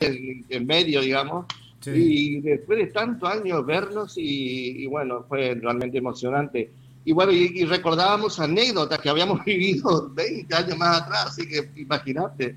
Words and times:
en, 0.00 0.66
medio, 0.66 1.00
digamos. 1.00 1.46
Y 1.86 2.40
después 2.40 2.78
de 2.78 2.86
tantos 2.86 3.30
años 3.30 3.64
vernos 3.64 4.14
y, 4.16 4.86
bueno, 4.86 5.24
fue 5.28 5.54
realmente 5.54 5.98
emocionante. 5.98 6.70
Y 7.04 7.12
bueno, 7.12 7.32
y, 7.32 7.64
recordábamos 7.64 8.38
anécdotas 8.40 8.98
que 8.98 9.08
habíamos 9.08 9.44
vivido 9.46 10.10
20 10.14 10.54
años 10.54 10.78
más 10.78 11.02
atrás, 11.02 11.26
así 11.26 11.48
que 11.48 11.70
imagínate. 11.76 12.56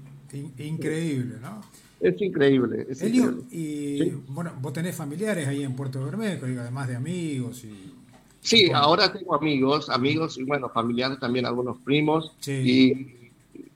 Increíble, 0.58 1.36
¿no? 1.42 1.62
Es 2.00 2.22
increíble. 2.22 2.86
Es 2.90 3.02
Elio, 3.02 3.46
y 3.50 4.10
bueno, 4.28 4.52
vos 4.60 4.74
tenés 4.74 4.96
familiares 4.96 5.48
ahí 5.48 5.64
en 5.64 5.74
Puerto 5.76 6.04
Bermejo, 6.04 6.46
además 6.46 6.88
de 6.88 6.96
amigos 6.96 7.64
y... 7.64 7.94
Sí, 8.42 8.70
ahora 8.74 9.14
tengo 9.14 9.36
amigos, 9.36 9.90
amigos 9.90 10.38
y 10.38 10.44
bueno, 10.44 10.68
familiares 10.68 11.18
también, 11.18 11.46
algunos 11.46 11.78
primos. 11.78 12.34
Y, 12.46 13.32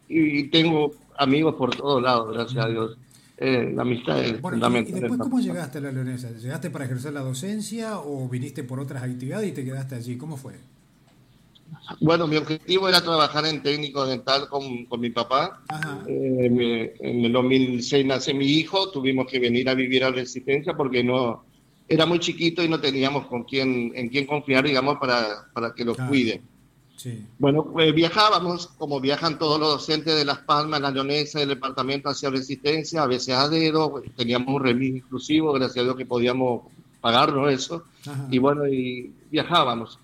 y 0.10 0.44
tengo 0.50 0.92
amigos 1.18 1.56
por 1.56 1.74
todos 1.74 2.04
lados, 2.04 2.34
gracias 2.34 2.66
a 2.66 2.68
Dios. 2.68 2.98
Eh, 3.40 3.72
la 3.76 3.84
amistad 3.84 4.24
es 4.24 4.42
fundamental. 4.42 4.98
¿Y 4.98 5.00
después 5.00 5.20
cómo 5.20 5.40
llegaste 5.40 5.78
a 5.78 5.82
la 5.82 5.92
Leonesa? 5.92 6.32
¿Llegaste 6.32 6.72
para 6.72 6.86
ejercer 6.86 7.14
la 7.14 7.22
docencia 7.22 8.00
o 8.00 8.28
viniste 8.28 8.64
por 8.64 8.80
otras 8.80 9.04
actividades 9.04 9.50
y 9.50 9.52
te 9.52 9.64
quedaste 9.64 9.96
allí? 9.96 10.18
¿Cómo 10.18 10.38
fue? 10.38 10.54
Bueno, 12.02 12.28
mi 12.28 12.38
objetivo 12.38 12.90
era 12.90 13.02
trabajar 13.02 13.46
en 13.46 13.62
técnico 13.62 14.06
dental 14.06 14.48
con, 14.50 14.86
con 14.86 15.00
mi 15.00 15.12
papá. 15.12 15.62
Eh, 16.08 16.96
en 17.00 17.26
el 17.26 17.32
2006 17.32 18.06
nace 18.06 18.34
mi 18.34 18.46
hijo, 18.46 18.90
tuvimos 18.90 19.28
que 19.28 19.40
venir 19.40 19.70
a 19.70 19.76
vivir 19.76 20.04
a 20.04 20.12
Resistencia 20.12 20.76
porque 20.76 21.04
no 21.04 21.44
era 21.88 22.06
muy 22.06 22.20
chiquito 22.20 22.64
y 22.64 22.70
no 22.70 22.80
teníamos 22.80 23.28
con 23.28 23.44
quién, 23.44 23.92
en 23.96 24.10
quién 24.10 24.26
confiar, 24.26 24.66
digamos, 24.66 24.98
para, 24.98 25.48
para 25.54 25.74
que 25.74 25.86
lo 25.86 25.96
cuide. 25.96 26.42
Bueno, 27.38 27.64
pues 27.66 27.94
viajábamos, 27.94 28.68
como 28.78 29.00
viajan 29.00 29.38
todos 29.38 29.60
los 29.60 29.70
docentes 29.70 30.16
de 30.16 30.26
Las 30.26 30.40
Palmas, 30.40 30.82
la 30.82 30.92
leonesa, 30.92 31.40
del 31.40 31.50
departamento 31.50 32.10
hacia 32.10 32.30
Resistencia, 32.30 33.04
a 33.04 33.08
veces 33.08 33.36
a 33.36 33.48
dedo, 33.50 34.02
teníamos 34.16 34.56
un 34.56 34.64
remis 34.64 34.96
inclusivo, 34.96 35.54
gracias 35.54 35.78
a 35.78 35.84
Dios 35.84 35.96
que 35.96 36.06
podíamos 36.06 36.64
pagarnos 37.00 37.52
eso, 37.52 37.84
y 38.32 38.40
bueno, 38.40 38.68
y 38.68 39.14
viajábamos, 39.30 40.00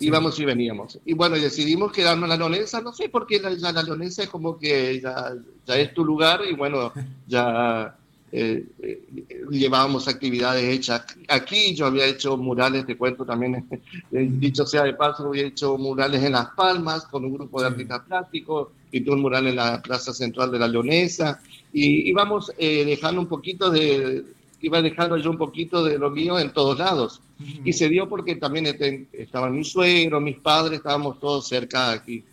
íbamos 0.00 0.38
y 0.38 0.44
veníamos. 0.46 0.98
Y 1.04 1.12
bueno, 1.12 1.36
decidimos 1.36 1.92
quedarnos 1.92 2.24
en 2.24 2.30
la 2.30 2.36
leonesa, 2.36 2.80
no 2.80 2.92
sé 2.92 3.10
por 3.10 3.26
qué 3.26 3.40
la, 3.40 3.52
ya 3.52 3.70
la 3.72 3.82
leonesa 3.82 4.22
es 4.22 4.28
como 4.30 4.58
que 4.58 5.00
ya, 5.00 5.34
ya 5.66 5.76
es 5.76 5.92
tu 5.92 6.04
lugar, 6.04 6.40
y 6.50 6.54
bueno, 6.54 6.92
ya 7.26 7.97
eh, 8.30 8.66
eh, 8.82 9.02
llevábamos 9.50 10.06
actividades 10.06 10.64
hechas 10.64 11.04
aquí. 11.28 11.74
Yo 11.74 11.86
había 11.86 12.06
hecho 12.06 12.36
murales, 12.36 12.86
te 12.86 12.96
cuento 12.96 13.24
también, 13.24 13.66
eh, 14.12 14.28
dicho 14.30 14.66
sea 14.66 14.84
de 14.84 14.94
paso, 14.94 15.28
había 15.28 15.46
hecho 15.46 15.78
murales 15.78 16.22
en 16.22 16.32
Las 16.32 16.50
Palmas 16.50 17.06
con 17.06 17.24
un 17.24 17.34
grupo 17.34 17.60
de 17.60 17.68
artistas 17.68 18.02
plásticos, 18.06 18.68
pinté 18.90 19.10
un 19.10 19.22
mural 19.22 19.46
en 19.46 19.56
la 19.56 19.80
Plaza 19.82 20.12
Central 20.12 20.50
de 20.50 20.58
la 20.58 20.68
Leonesa 20.68 21.40
y 21.72 22.08
íbamos 22.08 22.52
dejando 22.58 23.20
un 23.20 23.26
poquito 23.26 23.70
de, 23.70 24.24
iba 24.60 24.82
dejando 24.82 25.16
yo 25.16 25.30
un 25.30 25.38
poquito 25.38 25.84
de 25.84 25.98
lo 25.98 26.10
mío 26.10 26.38
en 26.38 26.52
todos 26.52 26.78
lados. 26.78 27.20
Y 27.64 27.72
se 27.72 27.88
dio 27.88 28.08
porque 28.08 28.34
también 28.36 28.66
este, 28.66 29.06
estaban 29.12 29.54
mis 29.54 29.70
suegros, 29.70 30.20
mis 30.20 30.38
padres, 30.38 30.78
estábamos 30.78 31.20
todos 31.20 31.46
cerca 31.46 31.92
aquí. 31.92 32.24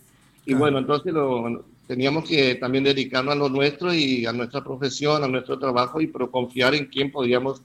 Y 0.46 0.54
bueno, 0.54 0.80
entonces 0.80 1.14
lo, 1.14 1.64
teníamos 1.88 2.28
que 2.28 2.56
también 2.56 2.84
dedicarnos 2.84 3.34
a 3.34 3.38
lo 3.38 3.50
nuestro 3.50 3.94
y 3.94 4.26
a 4.26 4.34
nuestra 4.34 4.64
profesión, 4.64 5.24
a 5.24 5.28
nuestro 5.28 5.60
trabajo 5.60 6.02
y 6.02 6.08
pero 6.08 6.32
confiar 6.32 6.76
en 6.76 6.86
quién 6.86 7.12
podíamos 7.12 7.62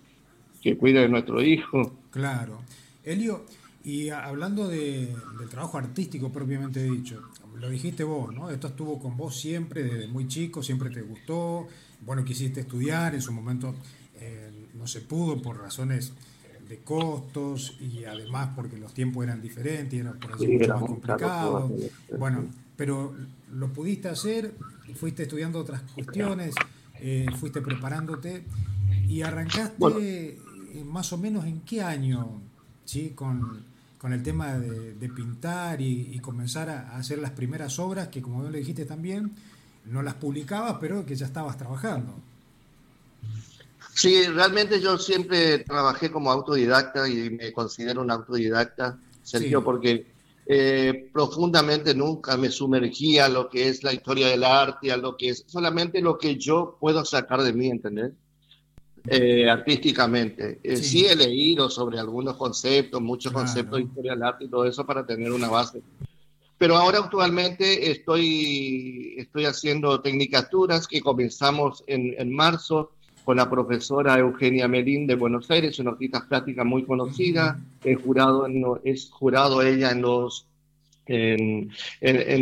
que 0.60 0.76
cuide 0.76 1.00
de 1.00 1.08
nuestro 1.08 1.42
hijo. 1.42 1.92
Claro. 2.10 2.60
Elio, 3.02 3.44
y 3.84 4.10
hablando 4.10 4.68
de, 4.68 5.14
del 5.38 5.48
trabajo 5.48 5.78
artístico 5.78 6.30
propiamente 6.30 6.82
dicho, 6.82 7.22
lo 7.58 7.70
dijiste 7.70 8.04
vos, 8.04 8.34
¿no? 8.34 8.50
Esto 8.50 8.68
estuvo 8.68 8.98
con 8.98 9.16
vos 9.16 9.38
siempre, 9.38 9.84
desde 9.84 10.06
muy 10.06 10.28
chico, 10.28 10.62
siempre 10.62 10.90
te 10.90 11.02
gustó, 11.02 11.66
bueno, 12.04 12.24
quisiste 12.24 12.60
estudiar, 12.60 13.14
en 13.14 13.22
su 13.22 13.32
momento 13.32 13.74
eh, 14.20 14.50
no 14.74 14.86
se 14.86 15.00
pudo 15.00 15.40
por 15.40 15.58
razones 15.58 16.12
de 16.68 16.78
costos 16.78 17.76
y 17.80 18.04
además 18.04 18.50
porque 18.54 18.76
los 18.76 18.94
tiempos 18.94 19.24
eran 19.24 19.42
diferentes 19.42 19.92
y 19.92 19.98
era 19.98 20.12
por 20.12 20.34
así 20.34 20.46
mucho 20.46 20.68
más 20.68 20.82
complicado. 20.82 21.70
Bueno, 22.16 22.44
pero 22.76 23.14
lo 23.52 23.72
pudiste 23.72 24.08
hacer, 24.08 24.54
fuiste 24.94 25.24
estudiando 25.24 25.58
otras 25.58 25.82
cuestiones, 25.94 26.54
eh, 27.00 27.26
fuiste 27.38 27.60
preparándote 27.60 28.44
y 29.08 29.22
arrancaste 29.22 30.38
eh, 30.72 30.84
más 30.84 31.12
o 31.12 31.18
menos 31.18 31.44
en 31.46 31.60
qué 31.60 31.82
año, 31.82 32.40
¿sí? 32.84 33.10
Con, 33.14 33.68
el 34.02 34.22
tema 34.22 34.56
de, 34.56 35.08
pintar 35.08 35.80
y, 35.80 36.18
comenzar 36.20 36.70
a, 36.70 36.96
hacer 36.96 37.18
las 37.18 37.32
primeras 37.32 37.78
obras 37.78 38.08
que, 38.08 38.22
como 38.22 38.42
vos 38.42 38.50
le 38.50 38.58
dijiste 38.58 38.86
también, 38.86 39.32
no 39.84 40.02
las 40.02 40.14
publicabas, 40.14 40.76
pero 40.80 41.04
que 41.04 41.14
ya 41.14 41.26
estabas 41.26 41.58
trabajando. 41.58 42.14
Sí, 43.94 44.24
realmente 44.28 44.80
yo 44.80 44.96
siempre 44.96 45.58
trabajé 45.58 46.10
como 46.10 46.30
autodidacta 46.30 47.08
y 47.08 47.28
me 47.30 47.52
considero 47.52 48.00
un 48.00 48.10
autodidacta, 48.10 48.98
Sergio, 49.22 49.62
porque 49.62 50.06
eh, 50.46 51.10
profundamente 51.12 51.94
nunca 51.94 52.36
me 52.36 52.50
sumergía 52.50 53.26
a 53.26 53.28
lo 53.28 53.48
que 53.48 53.68
es 53.68 53.82
la 53.84 53.92
historia 53.92 54.28
del 54.28 54.44
arte, 54.44 54.90
a 54.90 54.96
lo 54.96 55.16
que 55.16 55.30
es 55.30 55.44
solamente 55.46 56.00
lo 56.00 56.18
que 56.18 56.36
yo 56.36 56.76
puedo 56.80 57.04
sacar 57.04 57.42
de 57.42 57.52
mí, 57.52 57.68
¿entendés? 57.68 58.12
Eh, 59.06 59.48
artísticamente. 59.48 60.60
Eh, 60.62 60.76
sí. 60.76 61.06
he 61.06 61.16
leído 61.16 61.70
sobre 61.70 61.98
algunos 61.98 62.36
conceptos, 62.36 63.00
muchos 63.00 63.32
conceptos 63.32 63.78
de 63.78 63.84
historia 63.84 64.12
del 64.12 64.22
arte 64.22 64.44
y 64.44 64.48
todo 64.48 64.64
eso 64.64 64.84
para 64.84 65.06
tener 65.06 65.32
una 65.32 65.48
base. 65.48 65.82
Pero 66.58 66.76
ahora 66.76 66.98
actualmente 66.98 67.90
estoy, 67.90 69.14
estoy 69.16 69.46
haciendo 69.46 70.00
tecnicaturas 70.02 70.86
que 70.86 71.00
comenzamos 71.00 71.82
en, 71.86 72.14
en 72.18 72.34
marzo 72.34 72.92
con 73.30 73.36
la 73.36 73.48
profesora 73.48 74.18
Eugenia 74.18 74.66
Melín 74.66 75.06
de 75.06 75.14
Buenos 75.14 75.48
Aires, 75.52 75.78
una 75.78 75.92
artista 75.92 76.26
plástica 76.28 76.64
muy 76.64 76.82
conocida, 76.82 77.60
es 77.84 77.96
jurado, 78.02 79.62
ella 79.62 79.92
en, 81.06 81.70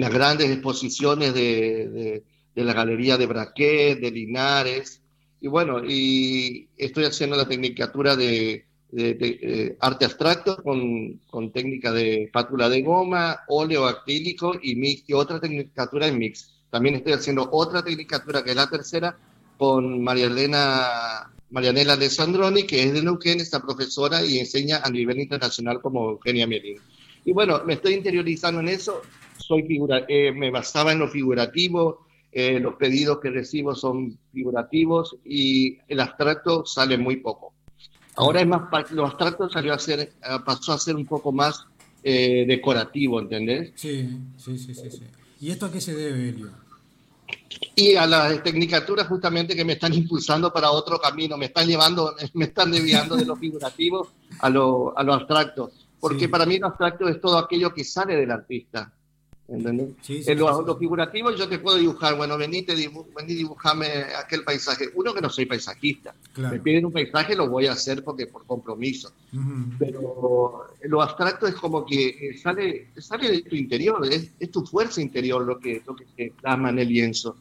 las 0.01 0.11
grandes 0.11 0.49
exposiciones 0.49 1.35
de, 1.35 2.23
la 2.55 2.73
Galería 2.73 3.19
de 3.19 3.27
Braquet, 3.27 4.01
de 4.01 4.11
Linares, 4.11 5.03
y 5.43 5.49
bueno, 5.49 5.85
y 5.85 6.69
estoy 6.79 7.05
haciendo 7.05 7.37
la 7.37 7.47
tecnicatura 7.47 8.17
de, 8.17 8.65
de, 8.91 9.77
arte 9.81 10.07
abstracto 10.07 10.57
con, 10.63 11.53
técnica 11.53 11.93
de 11.93 12.31
pátula 12.33 12.71
de 12.71 12.81
goma, 12.81 13.41
óleo 13.49 13.85
acrílico 13.85 14.55
y, 14.63 14.75
mix, 14.75 15.05
y 15.07 15.13
otra 15.13 15.39
tecnicatura 15.39 16.07
en 16.07 16.17
mix. 16.17 16.51
También 16.71 16.95
estoy 16.95 17.13
haciendo 17.13 17.47
otra 17.53 17.83
tecnicatura 17.83 18.43
que 18.43 18.51
es 18.51 18.57
la 18.57 18.71
tercera, 18.71 19.19
con 19.59 20.03
María 20.03 20.27
Elena 20.27 21.31
Marianela 21.51 21.95
Alessandroni, 21.95 22.65
que 22.65 22.83
es 22.83 22.93
de 22.93 23.03
Neuquén, 23.03 23.41
esta 23.41 23.61
profesora 23.61 24.25
y 24.25 24.39
enseña 24.39 24.79
a 24.79 24.91
nivel 24.91 25.19
internacional 25.19 25.81
como 25.81 26.11
Eugenia 26.11 26.47
Mielín. 26.47 26.79
Y 27.25 27.33
bueno, 27.33 27.63
me 27.65 27.75
estoy 27.75 27.95
interiorizando 27.95 28.61
en 28.61 28.69
eso, 28.69 29.03
soy 29.39 29.63
figura, 29.63 30.05
eh, 30.09 30.33
me 30.33 30.51
basaba 30.51 30.93
en 30.93 30.99
lo 30.99 31.09
figurativo, 31.09 32.07
eh, 32.31 32.61
los 32.61 32.75
pedidos 32.75 33.19
que 33.21 33.31
recibo 33.31 33.75
son 33.75 34.19
figurativos 34.33 35.17
y 35.25 35.79
el 35.89 36.01
abstracto 36.01 36.67
sale 36.67 36.99
muy 36.99 37.17
poco. 37.17 37.55
Ahora 38.17 38.41
es 38.41 38.47
más, 38.47 38.91
lo 38.91 39.07
abstracto 39.07 39.49
salió 39.49 39.73
a 39.73 39.79
ser, 39.79 40.01
eh, 40.01 40.11
pasó 40.45 40.73
a 40.73 40.79
ser 40.79 40.97
un 40.97 41.07
poco 41.07 41.33
más 41.33 41.65
decorativo, 42.01 43.21
¿entendés? 43.21 43.73
Sí, 43.75 44.09
sí, 44.39 44.57
sí, 44.57 44.75
sí, 44.75 44.91
sí. 44.91 45.03
¿Y 45.41 45.51
esto 45.51 45.67
a 45.67 45.73
qué 45.73 45.79
se 45.79 45.95
debe, 45.95 46.31
Elio? 46.31 46.49
Y 47.75 47.95
a 47.95 48.07
las 48.07 48.43
tecnicaturas 48.43 49.07
justamente 49.07 49.55
que 49.55 49.65
me 49.65 49.75
están 49.75 49.95
impulsando 49.95 50.53
para 50.53 50.71
otro 50.71 50.99
camino, 50.99 51.37
me 51.37 51.47
están 51.47 51.67
llevando, 51.67 52.15
me 52.35 52.47
están 52.47 52.71
desviando 52.71 53.17
de 53.17 53.25
lo 53.25 53.37
figurativo 53.37 54.09
a 54.41 54.49
lo, 54.49 54.97
a 54.99 55.03
lo 55.03 55.15
abstracto, 55.15 55.71
porque 56.01 56.29
para 56.29 56.47
mí 56.47 56.59
lo 56.59 56.69
abstracto 56.69 57.09
es 57.09 57.21
todo 57.21 57.39
aquello 57.39 57.73
que 57.73 57.85
sale 57.85 58.17
del 58.17 58.31
artista. 58.31 58.93
¿Entendés? 59.49 60.29
en 60.29 60.39
lo, 60.39 60.77
figurativo 60.77 61.31
yo 61.33 61.49
te 61.49 61.59
puedo 61.59 61.79
dibujar, 61.79 62.17
bueno, 62.17 62.37
venite, 62.37 62.75
vení, 62.75 63.35
dibujame 63.35 63.87
aquel 64.19 64.45
paisaje. 64.45 64.91
Uno 64.95 65.15
que 65.15 65.21
no 65.21 65.31
soy 65.31 65.47
paisajista, 65.47 66.15
me 66.37 66.61
piden 66.61 66.87
un 66.87 66.93
paisaje, 66.93 67.35
lo 67.35 67.49
voy 67.49 67.67
a 67.67 67.73
hacer 67.73 68.05
porque 68.05 68.27
por 68.27 68.45
compromiso. 68.47 69.13
Pero 69.79 70.67
lo 70.83 71.03
abstracto 71.03 71.47
es 71.47 71.55
como 71.55 71.85
que 71.85 72.39
sale, 72.41 72.89
sale 72.97 73.31
de 73.31 73.43
tu 73.43 73.57
interior, 73.57 74.07
es, 74.07 74.31
es 74.39 74.51
tu 74.51 74.65
fuerza 74.65 75.01
interior 75.01 75.45
lo 75.45 75.59
que, 75.59 75.83
lo 75.87 75.97
que 75.97 76.07
se 76.17 76.33
plasma 76.41 76.71
en 76.71 76.79
el 76.81 76.89
lienzo. 76.89 77.37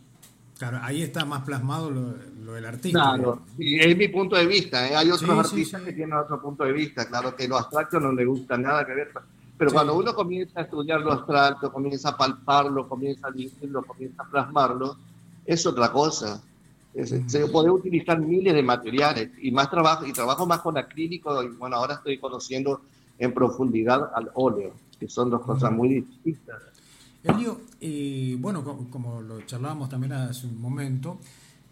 Claro, 0.58 0.80
ahí 0.82 1.04
está 1.04 1.24
más 1.24 1.44
plasmado 1.44 1.92
lo, 1.92 2.54
del 2.54 2.66
artista. 2.66 3.00
Claro, 3.00 3.44
es 3.60 3.96
mi 3.96 4.08
punto 4.08 4.36
de 4.36 4.48
vista. 4.48 4.88
¿eh? 4.88 4.96
Hay 4.96 5.12
otros 5.12 5.30
artistas 5.30 5.82
que 5.84 5.94
tienen 5.94 6.14
otro 6.14 6.42
punto 6.42 6.64
de 6.64 6.72
vista. 6.72 7.08
Claro 7.08 7.36
que 7.36 7.48
lo 7.48 7.58
abstracto 7.58 8.00
no 8.00 8.12
le 8.12 8.26
gusta 8.26 8.58
nada 8.58 8.86
que 8.86 8.94
ver. 8.96 9.12
Pero 9.58 9.72
cuando 9.72 9.98
uno 9.98 10.14
comienza 10.14 10.60
a 10.60 10.64
estudiar 10.64 11.02
lo 11.02 11.14
abstracto, 11.14 11.72
comienza 11.72 12.10
a 12.10 12.18
palparlo, 12.18 12.88
comienza 12.88 13.28
a 13.28 13.32
vivirlo, 13.32 13.84
comienza 13.84 14.24
a 14.24 14.30
plasmarlo, 14.30 14.98
es 15.46 15.66
otra 15.66 15.92
cosa. 15.92 16.42
Se 17.28 17.48
puede 17.48 17.70
utilizar 17.70 18.20
miles 18.20 18.54
de 18.54 18.64
materiales 18.64 19.32
y 19.42 19.52
más 19.52 19.70
trabajo, 19.70 20.06
y 20.06 20.14
trabajo 20.14 20.46
más 20.46 20.62
con 20.62 20.78
acrílico. 20.78 21.44
Y 21.44 21.50
bueno, 21.50 21.76
ahora 21.76 21.96
estoy 21.96 22.18
conociendo 22.18 22.82
en 23.20 23.34
profundidad 23.34 24.12
al 24.14 24.30
óleo, 24.36 24.74
que 25.00 25.08
son 25.08 25.30
dos 25.30 25.42
cosas 25.42 25.72
muy 25.72 25.90
distintas. 25.90 26.62
Elio, 27.24 27.62
y 27.80 28.36
bueno, 28.36 28.64
como, 28.90 29.22
lo 29.22 29.42
charlábamos 29.42 29.90
también 29.90 30.14
hace 30.14 30.48
un 30.48 30.62
momento, 30.62 31.20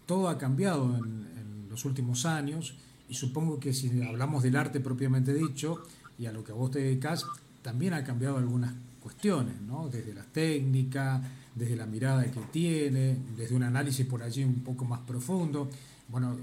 todo 0.04 0.28
ha 0.28 0.38
cambiado 0.38 0.84
en, 0.96 1.36
los 1.68 1.84
últimos 1.84 2.24
años 2.24 2.74
y 3.06 3.14
supongo 3.14 3.60
que 3.60 3.74
si 3.74 4.02
hablamos 4.02 4.42
del 4.42 4.56
arte 4.56 4.80
propiamente 4.80 5.34
dicho 5.34 5.82
y 6.18 6.24
a 6.24 6.32
lo 6.32 6.42
que 6.42 6.52
vos 6.52 6.70
te 6.70 6.78
dedicas, 6.78 7.26
también 7.66 7.94
ha 7.94 8.04
cambiado 8.04 8.38
algunas 8.38 8.72
cuestiones, 9.02 9.60
¿no? 9.62 9.88
Desde 9.88 10.14
la 10.14 10.22
técnica, 10.22 11.20
desde 11.52 11.74
la 11.74 11.84
mirada 11.84 12.22
que 12.30 12.38
tiene, 12.52 13.16
desde 13.36 13.56
un 13.56 13.64
análisis 13.64 14.06
por 14.06 14.22
allí 14.22 14.44
un 14.44 14.62
poco 14.62 14.84
más 14.84 15.00
profundo. 15.00 15.68
Bueno, 16.06 16.36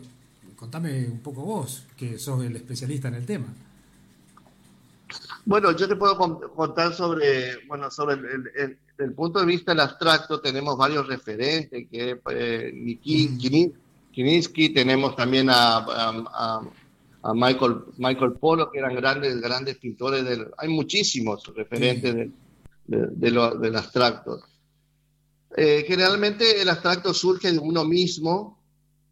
contame 0.57 1.05
un 1.05 1.19
poco 1.19 1.43
vos, 1.43 1.85
que 1.95 2.19
sos 2.19 2.43
el 2.43 2.57
especialista 2.57 3.07
en 3.07 3.13
el 3.13 3.25
tema. 3.25 3.45
Bueno, 5.45 5.71
yo 5.71 5.87
te 5.87 5.95
puedo 5.95 6.17
contar 6.17 6.93
sobre, 6.93 7.65
bueno, 7.67 7.89
sobre 7.89 8.15
el, 8.97 9.13
punto 9.13 9.39
de 9.39 9.45
vista 9.45 9.71
del 9.71 9.79
abstracto, 9.79 10.41
tenemos 10.41 10.77
varios 10.77 11.07
referentes, 11.07 11.87
que 11.89 12.19
eh, 12.31 12.99
tenemos 14.73 15.15
también 15.15 15.47
a, 15.49 16.59
Michael, 17.33 17.75
Michael 17.97 18.33
Polo, 18.33 18.69
que 18.69 18.79
eran 18.79 18.95
grandes, 18.95 19.39
grandes 19.39 19.77
pintores, 19.77 20.25
del, 20.25 20.47
hay 20.57 20.67
muchísimos 20.69 21.43
referentes 21.55 22.13
del, 22.13 22.33
de, 22.85 23.31
del 23.59 23.75
abstracto. 23.75 24.41
Eh, 25.55 25.85
generalmente 25.87 26.61
el 26.61 26.69
abstracto 26.69 27.13
surge 27.13 27.51
de 27.51 27.59
uno 27.59 27.85
mismo, 27.85 28.59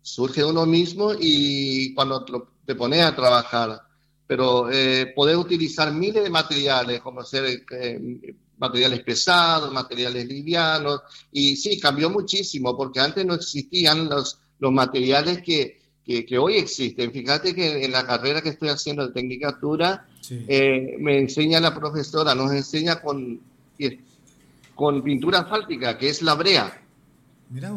surge 0.02 0.42
de 0.42 0.50
uno 0.50 0.66
mismo 0.66 1.12
y 1.18 1.94
cuando 1.94 2.26
te 2.66 2.76
pones 2.76 3.02
a 3.04 3.16
trabajar, 3.16 3.82
pero 4.26 4.72
eh, 4.72 5.14
poder 5.16 5.38
utilizar 5.38 5.94
miles 5.94 6.24
de 6.24 6.30
materiales, 6.30 7.02
como 7.02 7.24
ser 7.24 7.64
eh, 7.72 8.36
materiales 8.58 9.02
pesados, 9.04 9.72
materiales 9.72 10.26
livianos, 10.26 11.02
y 11.32 11.56
sí, 11.56 11.80
cambió 11.80 12.10
muchísimo, 12.10 12.76
porque 12.76 13.00
antes 13.00 13.26
no 13.26 13.36
existían 13.36 14.10
los, 14.10 14.40
los 14.60 14.72
materiales 14.72 15.42
que, 15.44 15.81
que, 16.06 16.38
hoy 16.38 16.58
existen. 16.58 17.12
Fíjate 17.12 17.56
que 17.56 17.86
en 17.86 17.92
la 17.92 18.06
carrera 18.06 18.42
que 18.42 18.50
estoy 18.50 18.70
haciendo 18.70 19.08
de 19.08 19.14
Tecnicatura, 19.14 20.06
me 21.00 21.20
enseña 21.20 21.60
la 21.60 21.74
profesora, 21.74 22.36
nos 22.36 22.52
enseña 22.52 23.02
con 23.02 23.40
con 24.76 25.04
pintura 25.04 25.42
asfáltica, 25.42 25.98
que 25.98 26.10
es 26.10 26.22
la 26.22 26.34
brea. 26.34 26.82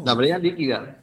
La 0.05 0.15
brea 0.15 0.39
líquida. 0.39 1.03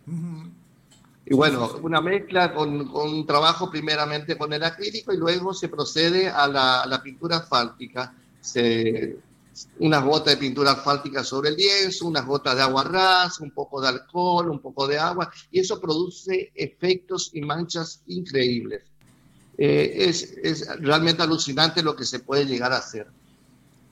Y 1.25 1.35
bueno, 1.35 1.69
una 1.83 2.01
mezcla 2.01 2.53
con, 2.53 2.89
un 2.89 3.25
trabajo 3.25 3.69
primeramente 3.69 4.37
con 4.37 4.51
el 4.51 4.63
acrílico 4.63 5.13
y 5.13 5.17
luego 5.17 5.53
se 5.53 5.69
procede 5.69 6.27
a 6.27 6.47
la, 6.47 7.01
pintura 7.03 7.37
asfáltica. 7.37 8.15
Se, 8.39 9.17
unas 9.79 10.03
gotas 10.03 10.33
de 10.33 10.39
pintura 10.39 10.71
asfáltica 10.71 11.23
sobre 11.23 11.49
el 11.49 11.55
lienzo, 11.55 12.07
unas 12.07 12.25
gotas 12.25 12.55
de 12.55 12.61
agua 12.61 12.83
ras, 12.83 13.39
un 13.39 13.51
poco 13.51 13.81
de 13.81 13.89
alcohol, 13.89 14.49
un 14.49 14.59
poco 14.59 14.87
de 14.87 14.97
agua, 14.97 15.31
y 15.51 15.59
eso 15.59 15.79
produce 15.79 16.51
efectos 16.55 17.31
y 17.33 17.41
manchas 17.41 18.01
increíbles. 18.07 18.83
Eh, 19.57 20.05
es, 20.09 20.23
es, 20.43 20.67
realmente 20.79 21.21
alucinante 21.21 21.83
lo 21.83 21.95
que 21.95 22.05
se 22.05 22.19
puede 22.19 22.45
llegar 22.45 22.71
a 22.71 22.77
hacer. 22.77 23.07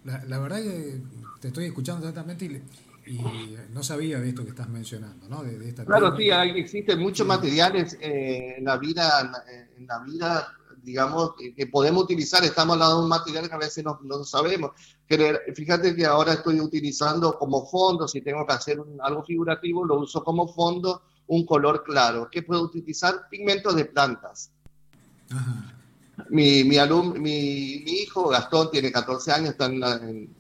La, 0.06 0.40
verdad 0.40 0.62
que 0.62 1.02
te 1.42 1.50
estoy 1.50 1.66
escuchando 1.66 2.08
exactamente 2.08 2.46
y, 3.06 3.56
no 3.74 3.82
sabía 3.84 4.20
de 4.20 4.30
esto 4.30 4.44
que 4.44 4.52
estás 4.52 4.70
mencionando, 4.70 5.28
¿no? 5.28 5.44
De, 5.44 5.74
claro, 5.84 6.16
sí, 6.16 6.30
existen 6.30 7.00
muchos 7.00 7.26
materiales 7.26 7.98
eh, 8.00 8.56
en 8.58 8.66
la 8.66 8.78
vida, 8.78 9.44
en 9.76 9.88
la 9.88 10.00
vida, 10.00 10.59
digamos, 10.84 11.34
que, 11.36 11.68
podemos 11.68 12.04
utilizar. 12.04 12.44
Estamos 12.44 12.74
hablando 12.74 12.98
de 12.98 13.04
un 13.04 13.10
material 13.10 13.48
que 13.48 13.56
a 13.56 13.60
veces 13.60 13.84
no, 13.84 14.00
no 14.04 14.24
sabemos. 14.24 14.72
Fíjate 15.56 15.96
que 15.96 16.06
ahora 16.06 16.34
estoy 16.34 16.60
utilizando 16.60 17.38
como 17.38 17.66
fondo, 17.68 18.08
si 18.08 18.22
tengo 18.22 18.46
que 18.46 18.54
hacer 18.54 18.80
algo 19.02 19.24
figurativo, 19.24 19.86
lo 19.86 20.00
uso 20.00 20.24
como 20.24 20.48
fondo 20.48 21.02
un 21.28 21.46
color 21.46 21.84
claro. 21.84 22.28
¿Qué 22.32 22.44
puedo 22.44 22.64
utilizar? 22.64 23.28
Pigmentos 23.30 23.76
de 23.76 23.86
plantas. 23.86 24.52
Ajá 25.30 25.76
mi, 26.30 26.64
mi, 26.64 26.78
mi, 27.20 27.84
mi, 27.86 27.92
hijo 27.92 28.28
Gastón 28.30 28.70
tiene 28.72 28.92
14 28.92 29.32
años, 29.32 29.50
está 29.52 29.66
en, 29.68 30.36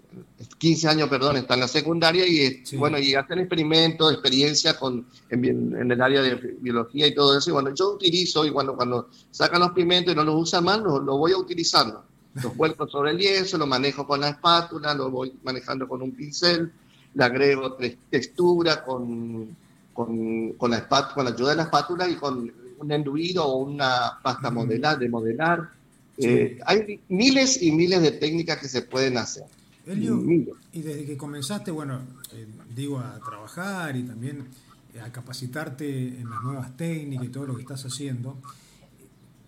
15 0.57 0.87
años, 0.87 1.09
perdón, 1.09 1.37
está 1.37 1.53
en 1.53 1.59
la 1.61 1.67
secundaria 1.67 2.25
y 2.27 2.63
bueno, 2.77 2.97
y 2.99 3.15
hacen 3.15 3.39
experimentos, 3.39 4.11
experiencia 4.11 4.77
con, 4.77 5.05
en, 5.29 5.91
el 5.91 6.01
área 6.01 6.21
de 6.21 6.35
biología 6.59 7.07
y 7.07 7.13
todo 7.13 7.37
eso. 7.37 7.49
Y 7.49 7.53
bueno, 7.53 7.73
yo 7.73 7.93
utilizo 7.93 8.45
y 8.45 8.51
cuando, 8.51 8.75
cuando 8.75 9.09
sacan 9.31 9.61
los 9.61 9.71
pigmentos 9.71 10.13
y 10.13 10.15
no 10.15 10.23
los 10.23 10.35
usan 10.35 10.63
más, 10.63 10.79
lo, 10.79 10.99
lo 10.99 11.17
voy 11.17 11.33
utilizando. 11.33 12.03
Los 12.35 12.55
vuelco 12.55 12.87
sobre 12.87 13.11
el 13.11 13.17
lienzo, 13.17 13.57
lo 13.57 13.67
manejo 13.67 14.05
con 14.05 14.21
la 14.21 14.29
espátula, 14.29 14.93
lo 14.93 15.09
voy 15.09 15.33
manejando 15.43 15.87
con 15.87 16.01
un 16.01 16.11
pincel, 16.11 16.71
le 17.13 17.23
agrego 17.23 17.77
textura 18.09 18.83
con, 18.83 19.55
con, 19.93 20.53
con, 20.53 20.71
la 20.71 20.77
espátula, 20.77 21.13
con 21.13 21.25
la 21.25 21.31
ayuda 21.31 21.49
de 21.51 21.55
la 21.55 21.63
espátula 21.63 22.07
y 22.07 22.15
con 22.15 22.51
un 22.79 22.91
enduido 22.91 23.45
o 23.45 23.57
una 23.57 24.19
pasta 24.21 24.51
modelar, 24.51 24.97
de 24.99 25.09
modelar. 25.09 25.69
Eh, 26.17 26.59
hay 26.65 26.99
miles 27.07 27.61
y 27.61 27.71
miles 27.71 28.01
de 28.01 28.11
técnicas 28.11 28.57
que 28.57 28.67
se 28.67 28.81
pueden 28.81 29.17
hacer. 29.17 29.45
Y 29.93 30.81
desde 30.81 31.05
que 31.05 31.17
comenzaste, 31.17 31.71
bueno, 31.71 32.01
eh, 32.33 32.47
digo, 32.75 32.99
a 32.99 33.19
trabajar 33.19 33.95
y 33.95 34.03
también 34.03 34.47
eh, 34.93 35.01
a 35.01 35.11
capacitarte 35.11 36.19
en 36.19 36.29
las 36.29 36.41
nuevas 36.43 36.75
técnicas 36.77 37.25
y 37.25 37.29
todo 37.29 37.45
lo 37.45 37.55
que 37.55 37.61
estás 37.61 37.85
haciendo, 37.85 38.37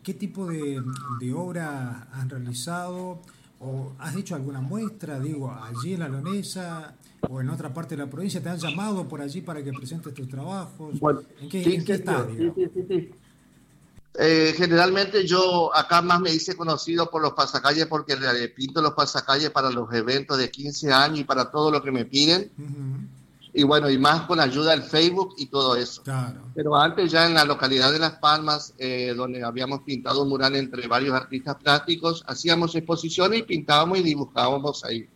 ¿qué 0.03 0.13
tipo 0.13 0.47
de, 0.47 0.81
de 1.19 1.33
obra 1.33 2.07
has 2.11 2.29
realizado? 2.29 3.21
¿O 3.63 3.93
has 3.99 4.15
hecho 4.15 4.33
alguna 4.33 4.59
muestra, 4.59 5.19
digo, 5.19 5.51
allí 5.51 5.93
en 5.93 5.99
la 5.99 6.09
Lonesa 6.09 6.95
o 7.29 7.41
en 7.41 7.49
otra 7.49 7.71
parte 7.71 7.95
de 7.95 8.03
la 8.03 8.09
provincia? 8.09 8.41
¿Te 8.41 8.49
han 8.49 8.57
llamado 8.57 9.07
por 9.07 9.21
allí 9.21 9.41
para 9.41 9.63
que 9.63 9.71
presentes 9.71 10.15
tus 10.15 10.27
trabajos? 10.27 10.99
¿En 11.39 11.47
qué, 11.47 11.75
¿en 11.75 11.85
qué 11.85 11.93
estadio? 11.93 12.55
Sí, 12.55 12.65
sí, 12.73 12.85
sí. 12.87 13.09
Eh, 14.15 14.53
generalmente 14.57 15.25
yo 15.25 15.73
acá 15.73 16.01
más 16.01 16.19
me 16.19 16.33
hice 16.33 16.55
conocido 16.55 17.09
por 17.09 17.21
los 17.21 17.31
pasacalles 17.31 17.87
porque 17.87 18.17
pinto 18.53 18.81
los 18.81 18.93
pasacalles 18.93 19.51
para 19.51 19.69
los 19.69 19.91
eventos 19.93 20.37
de 20.37 20.51
15 20.51 20.91
años 20.91 21.19
y 21.19 21.23
para 21.23 21.49
todo 21.49 21.71
lo 21.71 21.81
que 21.81 21.91
me 21.91 22.05
piden. 22.05 22.51
Y 23.53 23.63
bueno, 23.63 23.89
y 23.89 23.97
más 23.97 24.21
con 24.27 24.39
ayuda 24.39 24.71
del 24.71 24.83
Facebook 24.83 25.35
y 25.37 25.47
todo 25.47 25.75
eso. 25.75 26.03
Pero 26.55 26.75
antes 26.75 27.11
ya 27.11 27.25
en 27.25 27.33
la 27.33 27.45
localidad 27.45 27.91
de 27.91 27.99
Las 27.99 28.13
Palmas, 28.13 28.73
eh, 28.77 29.13
donde 29.15 29.43
habíamos 29.43 29.81
pintado 29.81 30.23
un 30.23 30.29
mural 30.29 30.55
entre 30.55 30.87
varios 30.87 31.13
artistas 31.13 31.55
plásticos, 31.55 32.23
hacíamos 32.27 32.75
exposiciones 32.75 33.39
y 33.39 33.43
pintábamos 33.43 33.99
y 33.99 34.03
dibujábamos 34.03 34.83
ahí. 34.85 35.07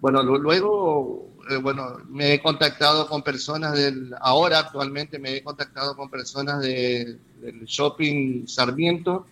Bueno, 0.00 0.22
luego 0.22 1.30
eh, 1.48 1.56
bueno, 1.56 1.98
me 2.08 2.34
he 2.34 2.42
contactado 2.42 3.06
con 3.08 3.22
personas 3.22 3.74
del, 3.74 4.14
ahora 4.20 4.60
actualmente 4.60 5.18
me 5.18 5.36
he 5.36 5.42
contactado 5.44 5.96
con 5.96 6.10
personas 6.10 6.60
del 7.46 7.64
shopping 7.64 8.46
Sarmiento, 8.46 9.26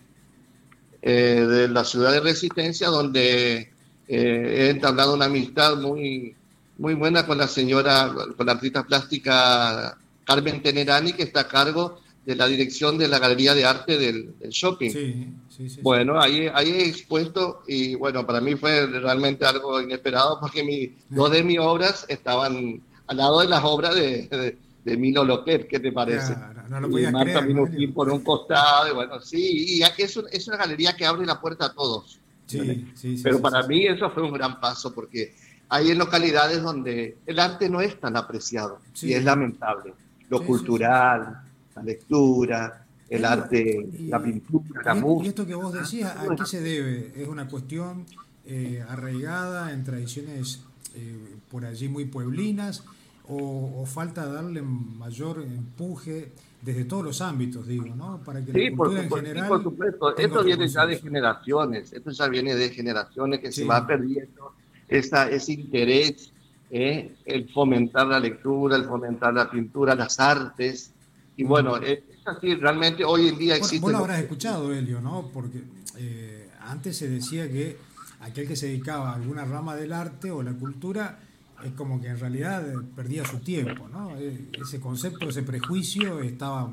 eh, 1.01 1.45
de 1.47 1.67
la 1.67 1.83
ciudad 1.83 2.11
de 2.11 2.21
Resistencia, 2.21 2.87
donde 2.87 3.57
eh, 3.57 3.69
he 4.07 4.69
entablado 4.69 5.13
una 5.13 5.25
amistad 5.25 5.77
muy, 5.77 6.35
muy 6.77 6.93
buena 6.93 7.25
con 7.25 7.37
la 7.37 7.47
señora, 7.47 8.13
con 8.35 8.45
la 8.45 8.53
artista 8.53 8.83
plástica 8.83 9.97
Carmen 10.23 10.61
Tenerani, 10.61 11.13
que 11.13 11.23
está 11.23 11.41
a 11.41 11.47
cargo 11.47 11.99
de 12.25 12.35
la 12.35 12.47
dirección 12.47 12.97
de 12.97 13.07
la 13.07 13.19
Galería 13.19 13.53
de 13.53 13.65
Arte 13.65 13.97
del, 13.99 14.33
shopping. 14.49 14.89
Sí, 14.89 15.27
sí, 15.49 15.69
sí, 15.69 15.81
bueno, 15.83 16.19
ahí, 16.19 16.49
ahí 16.53 16.71
he 16.71 16.87
expuesto 16.87 17.61
y 17.67 17.93
bueno, 17.95 18.25
para 18.25 18.41
mí 18.41 18.55
fue 18.55 18.87
realmente 18.87 19.45
algo 19.45 19.79
inesperado 19.79 20.39
porque 20.39 20.63
mi, 20.63 20.95
dos 21.09 21.29
de 21.29 21.43
mis 21.43 21.59
obras 21.59 22.05
estaban 22.09 22.81
al 23.05 23.17
lado 23.17 23.41
de 23.41 23.47
las 23.47 23.63
obras 23.63 23.93
de, 23.93 24.27
de, 24.27 24.57
Milo 24.85 25.23
López, 25.23 25.65
¿qué 25.67 25.79
te 25.79 25.91
parece? 25.91 26.35
no 26.69 26.79
lo 26.79 26.89
podía 26.89 27.11
Marta 27.11 27.41
creer, 27.41 27.93
por 27.93 28.09
un 28.09 28.21
costado, 28.21 28.91
y 28.91 28.93
bueno, 28.93 29.19
sí, 29.19 29.79
y 29.79 29.81
es, 29.81 30.19
es 30.31 30.47
una 30.47 30.57
galería 30.57 30.95
que 30.95 31.05
abre 31.05 31.25
la 31.25 31.39
puerta 31.39 31.67
a 31.67 31.73
todos. 31.73 32.19
Sí, 32.45 32.91
sí, 32.93 33.19
Pero 33.23 33.41
para 33.41 33.65
mí 33.65 33.87
eso 33.87 34.09
fue 34.11 34.23
un 34.23 34.31
gran 34.31 34.59
paso 34.59 34.93
porque 34.93 35.35
hay 35.69 35.89
en 35.89 35.97
localidades 35.97 36.61
donde 36.61 37.17
el 37.25 37.39
arte 37.39 37.69
no 37.69 37.81
es 37.81 37.99
tan 37.99 38.15
apreciado 38.15 38.79
y 39.01 39.13
es 39.13 39.23
lamentable. 39.23 39.93
Lo 40.29 40.43
cultural, 40.43 41.41
la 41.75 41.83
lectura, 41.83 42.85
el 43.09 43.25
arte, 43.25 43.87
la 44.07 44.21
pintura, 44.21 44.81
la 44.83 44.95
música. 44.95 45.25
Y 45.25 45.29
esto 45.29 45.45
que 45.47 45.55
vos 45.55 45.73
decías, 45.73 46.15
¿a 46.15 46.35
qué 46.35 46.45
se 46.45 46.61
debe? 46.61 47.13
¿Es 47.15 47.27
una 47.27 47.47
cuestión 47.47 48.05
eh, 48.45 48.83
arraigada 48.87 49.71
en 49.71 49.83
tradiciones 49.83 50.61
eh, 50.95 51.35
por 51.49 51.65
allí 51.65 51.89
muy 51.89 52.05
pueblinas 52.05 52.83
o, 53.27 53.85
falta 53.85 54.25
darle 54.25 54.61
mayor 54.61 55.41
empuje 55.41 56.31
desde 56.61 56.85
todos 56.85 57.03
los 57.03 57.21
ámbitos, 57.21 57.67
digo, 57.67 57.95
¿no? 57.95 58.21
Para 58.23 58.43
que 58.43 58.51
sí, 58.51 58.69
la 58.69 58.77
cultura 58.77 59.07
por, 59.07 59.19
en 59.19 59.25
general... 59.25 59.47
por 59.47 59.63
supuesto, 59.63 60.17
esto 60.17 60.43
viene 60.43 60.67
ya 60.67 60.85
de 60.85 60.97
generaciones, 60.97 61.93
esto 61.93 62.11
ya 62.11 62.27
viene 62.27 62.55
de 62.55 62.69
generaciones 62.69 63.39
que 63.39 63.51
se 63.51 63.65
va 63.65 63.85
perdiendo 63.85 64.53
esa, 64.87 65.29
ese 65.29 65.53
interés, 65.53 66.31
eh, 66.71 67.15
el 67.25 67.49
fomentar 67.49 68.07
la 68.07 68.19
lectura, 68.19 68.75
el 68.75 68.85
fomentar 68.85 69.33
la 69.33 69.49
pintura, 69.49 69.93
las 69.95 70.19
artes, 70.19 70.91
y 71.37 71.43
bueno, 71.43 71.77
es 71.77 71.99
así, 72.25 72.55
realmente 72.55 73.03
hoy 73.03 73.27
en 73.27 73.37
día 73.37 73.55
existe... 73.55 73.79
Vos 73.79 73.91
lo 73.91 73.99
habrás 73.99 74.19
escuchado, 74.19 74.73
Helio, 74.73 75.01
¿no? 75.01 75.29
Porque 75.33 75.61
eh, 75.97 76.49
antes 76.61 76.97
se 76.97 77.07
decía 77.07 77.51
que 77.51 77.77
aquel 78.21 78.47
que 78.47 78.55
se 78.55 78.67
dedicaba 78.67 79.11
a 79.11 79.15
alguna 79.15 79.45
rama 79.45 79.75
del 79.75 79.93
arte 79.93 80.31
o 80.31 80.41
la 80.41 80.53
cultura 80.53 81.19
es 81.63 81.71
como 81.73 82.01
que 82.01 82.07
en 82.07 82.19
realidad 82.19 82.63
perdía 82.95 83.25
su 83.25 83.39
tiempo, 83.39 83.87
¿no? 83.87 84.17
E, 84.17 84.49
ese 84.61 84.79
concepto, 84.79 85.29
ese 85.29 85.43
prejuicio 85.43 86.19
estaba 86.19 86.69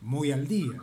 muy 0.00 0.32
al 0.32 0.46
día. 0.46 0.80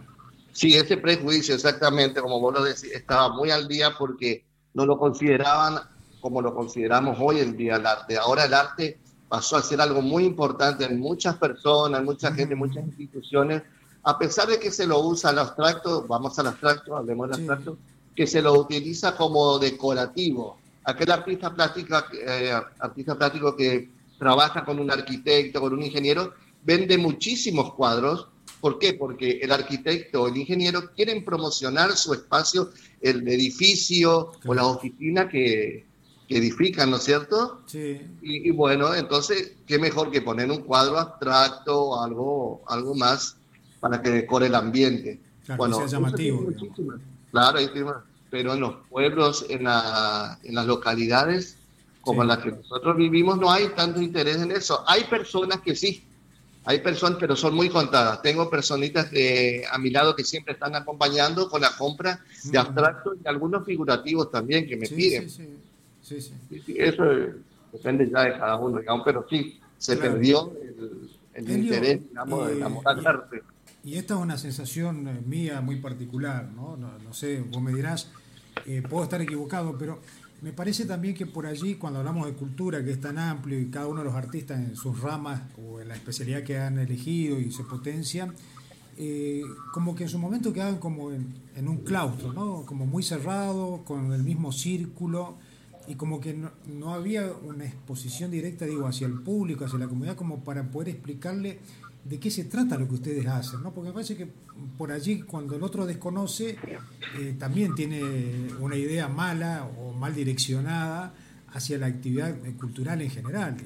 Sí, 0.52 0.76
ese 0.76 0.98
prejuicio, 0.98 1.56
exactamente, 1.56 2.22
como 2.22 2.40
vos 2.40 2.54
lo 2.54 2.64
decís, 2.64 2.92
estaba 2.92 3.30
muy 3.34 3.52
al 3.52 3.68
día 3.68 3.92
porque 3.98 4.44
no 4.74 4.86
lo 4.86 4.98
consideraban 4.98 5.80
como 6.22 6.42
lo 6.42 6.54
consideramos 6.54 7.18
hoy 7.20 7.40
en 7.40 7.58
día 7.58 7.78
el 7.78 7.86
arte. 7.86 8.18
Ahora 8.18 8.46
el 8.46 8.54
arte 8.54 9.00
pasó 9.28 9.58
a 9.58 9.64
ser 9.64 9.82
algo 9.82 10.02
muy 10.02 10.24
importante 10.24 10.86
en 10.86 11.00
muchas 11.00 11.36
personas, 11.38 12.04
mucha 12.04 12.32
gente, 12.32 12.54
muchas 12.54 12.86
instituciones, 12.86 13.64
a 14.04 14.18
pesar 14.18 14.48
de 14.48 14.60
que 14.60 14.72
se 14.72 14.88
lo 14.88 15.00
usa 15.00 15.32
al 15.32 15.40
abstracto, 15.40 16.06
vamos 16.08 16.38
al 16.40 16.48
abstracto, 16.48 16.96
hablemos 16.96 17.30
del 17.30 17.36
abstracto, 17.36 17.78
que 18.16 18.28
se 18.28 18.42
lo 18.42 18.54
utiliza 18.54 19.16
como 19.16 19.58
decorativo. 19.60 20.58
Aquel 20.84 21.12
artista 21.12 21.54
plástico, 21.54 21.96
eh, 22.14 22.52
artista 22.80 23.18
plástico 23.18 23.56
que 23.56 23.90
trabaja 24.18 24.64
con 24.64 24.80
un 24.80 24.92
arquitecto, 24.92 25.62
con 25.62 25.74
un 25.74 25.84
ingeniero, 25.84 26.34
vende 26.64 26.98
muchísimos 26.98 27.74
cuadros. 27.74 28.28
¿Por 28.60 28.78
qué? 28.78 28.94
Porque 28.94 29.40
el 29.42 29.52
arquitecto 29.52 30.24
o 30.24 30.28
el 30.28 30.38
ingeniero 30.38 30.92
quieren 30.94 31.26
promocionar 31.26 31.92
su 31.98 32.14
espacio, 32.14 32.70
el 33.02 33.28
edificio 33.28 34.32
o 34.46 34.54
la 34.54 34.66
oficina 34.66 35.28
que, 35.28 35.86
edifican, 36.30 36.90
¿no 36.90 36.96
es 36.96 37.04
cierto? 37.04 37.62
Sí. 37.66 38.00
Y, 38.22 38.52
bueno, 38.52 38.96
entonces, 38.96 39.54
¿qué 39.68 39.78
mejor 39.78 40.12
que 40.12 40.22
poner 40.22 40.50
un 40.50 40.62
cuadro 40.62 40.98
abstracto, 40.98 42.02
algo, 42.02 42.62
algo 42.68 42.96
más 42.96 43.36
para 43.82 44.02
que 44.02 44.12
decore 44.12 44.46
el 44.46 44.56
ambiente? 44.56 45.20
Claro, 45.46 45.58
bueno, 45.58 45.80
que 45.80 45.90
sea 45.90 46.00
llamativo. 46.00 46.48
Claro, 47.32 47.60
pero 48.32 48.54
en 48.54 48.62
los 48.62 48.76
pueblos, 48.90 49.46
en, 49.50 49.66
la, 49.66 50.40
en 50.44 50.56
las 50.56 50.66
localidades 50.66 51.58
como 52.02 52.24
en 52.24 52.30
las 52.30 52.40
que 52.40 52.52
nosotros 52.52 52.98
vivimos, 52.98 53.38
no 53.38 53.52
hay 53.52 53.68
tanto 53.76 54.02
interés 54.02 54.38
en 54.38 54.52
eso. 54.52 54.84
Hay 54.88 55.04
personas 55.04 55.62
que 55.62 55.76
sí, 55.76 56.04
hay 56.66 56.80
personas, 56.80 57.20
pero 57.20 57.36
son 57.36 57.54
muy 57.54 57.70
contadas. 57.70 58.24
Tengo 58.24 58.50
personitas 58.50 59.12
de, 59.12 59.66
a 59.72 59.78
mi 59.78 59.92
lado 59.92 60.16
que 60.16 60.24
siempre 60.24 60.54
están 60.54 60.74
acompañando 60.76 61.48
con 61.48 61.62
la 61.62 61.78
compra 61.78 62.20
de 62.44 62.58
abstractos 62.58 63.18
y 63.24 63.28
algunos 63.28 63.64
figurativos 63.66 64.32
también 64.32 64.66
que 64.68 64.78
me 64.78 64.88
piden. 64.88 65.30
Sí, 65.30 65.48
Sí, 66.02 66.20
sí. 66.20 66.34
eso 66.78 67.04
depende 67.72 68.10
ya 68.10 68.24
de 68.24 68.32
cada 68.32 68.58
uno, 68.58 68.80
digamos, 68.80 69.04
pero 69.06 69.26
sí, 69.30 69.60
se 69.78 69.96
perdió 69.98 70.52
el, 71.34 71.50
interés, 71.50 72.02
digamos, 72.10 72.48
de 72.48 72.54
enamorar 72.54 72.96
del 72.96 73.08
arte. 73.08 73.44
Y 73.84 73.96
esta 73.96 74.16
es 74.16 74.20
una 74.20 74.38
sensación 74.38 75.08
eh, 75.08 75.22
mía 75.26 75.62
muy 75.62 75.78
particular, 75.78 76.50
¿no? 76.56 76.78
No, 76.78 77.14
sé, 77.14 77.42
vos 77.42 77.62
me 77.62 77.74
dirás, 77.74 78.12
eh, 78.66 78.84
puedo 78.88 79.04
estar 79.04 79.22
equivocado, 79.22 79.78
pero 79.78 80.00
me 80.42 80.54
parece 80.54 80.86
también 80.86 81.14
que 81.14 81.26
por 81.26 81.46
allí, 81.46 81.76
cuando 81.76 82.00
hablamos 82.00 82.26
de 82.26 82.34
cultura, 82.34 82.84
que 82.84 82.92
es 82.92 83.00
tan 83.00 83.18
amplio 83.18 83.60
y 83.60 83.68
cada 83.68 83.88
uno 83.88 84.00
de 84.00 84.06
los 84.06 84.16
artistas 84.16 84.60
en 84.60 84.76
sus 84.76 85.00
ramas 85.02 85.42
o 85.58 85.80
en 85.80 85.88
la 85.88 85.96
especialidad 85.96 86.44
que 86.44 86.58
han 86.58 86.80
elegido 86.80 87.40
y 87.40 87.52
se 87.52 87.64
potencian, 87.64 88.34
eh, 88.98 89.42
como 89.72 89.96
que 89.96 90.04
en 90.04 90.10
su 90.10 90.20
momento 90.20 90.52
quedaban 90.52 90.78
como 90.78 91.12
en, 91.12 91.34
en, 91.56 91.68
un 91.68 91.78
claustro, 91.78 92.34
¿no? 92.34 92.66
Como 92.66 92.86
muy 92.86 93.04
cerrado, 93.04 93.84
con 93.86 94.12
el 94.14 94.24
mismo 94.24 94.52
círculo 94.52 95.38
y 95.88 95.96
como 95.96 96.20
que 96.20 96.38
no, 96.68 96.94
había 96.94 97.32
una 97.32 97.66
exposición 97.66 98.32
directa, 98.32 98.66
digo, 98.66 98.88
hacia 98.88 99.08
el 99.08 99.20
público, 99.20 99.66
hacia 99.66 99.80
la 99.80 99.88
comunidad, 99.88 100.16
como 100.16 100.44
para 100.44 100.70
poder 100.72 100.90
explicarle 100.90 101.60
de 102.04 102.20
qué 102.20 102.32
se 102.32 102.46
trata 102.46 102.78
lo 102.78 102.88
que 102.88 102.96
ustedes 102.96 103.28
hacen, 103.28 103.62
¿no? 103.62 103.74
Porque 103.74 103.90
me 103.90 103.94
parece 103.94 104.18
que 104.18 104.28
por 104.78 104.92
allí, 104.92 105.22
cuando 105.22 105.56
el 105.56 105.64
otro 105.64 105.86
desconoce, 105.86 106.58
eh, 107.20 107.36
también 107.38 107.76
tiene 107.76 108.02
una 108.60 108.76
idea 108.76 109.08
mala 109.08 109.70
o 109.80 109.94
mal 109.94 110.14
direccionada 110.14 111.14
hacia 111.54 111.78
la 111.78 111.88
actividad 111.88 112.36
cultural 112.58 113.02
en 113.02 113.10
general. 113.10 113.58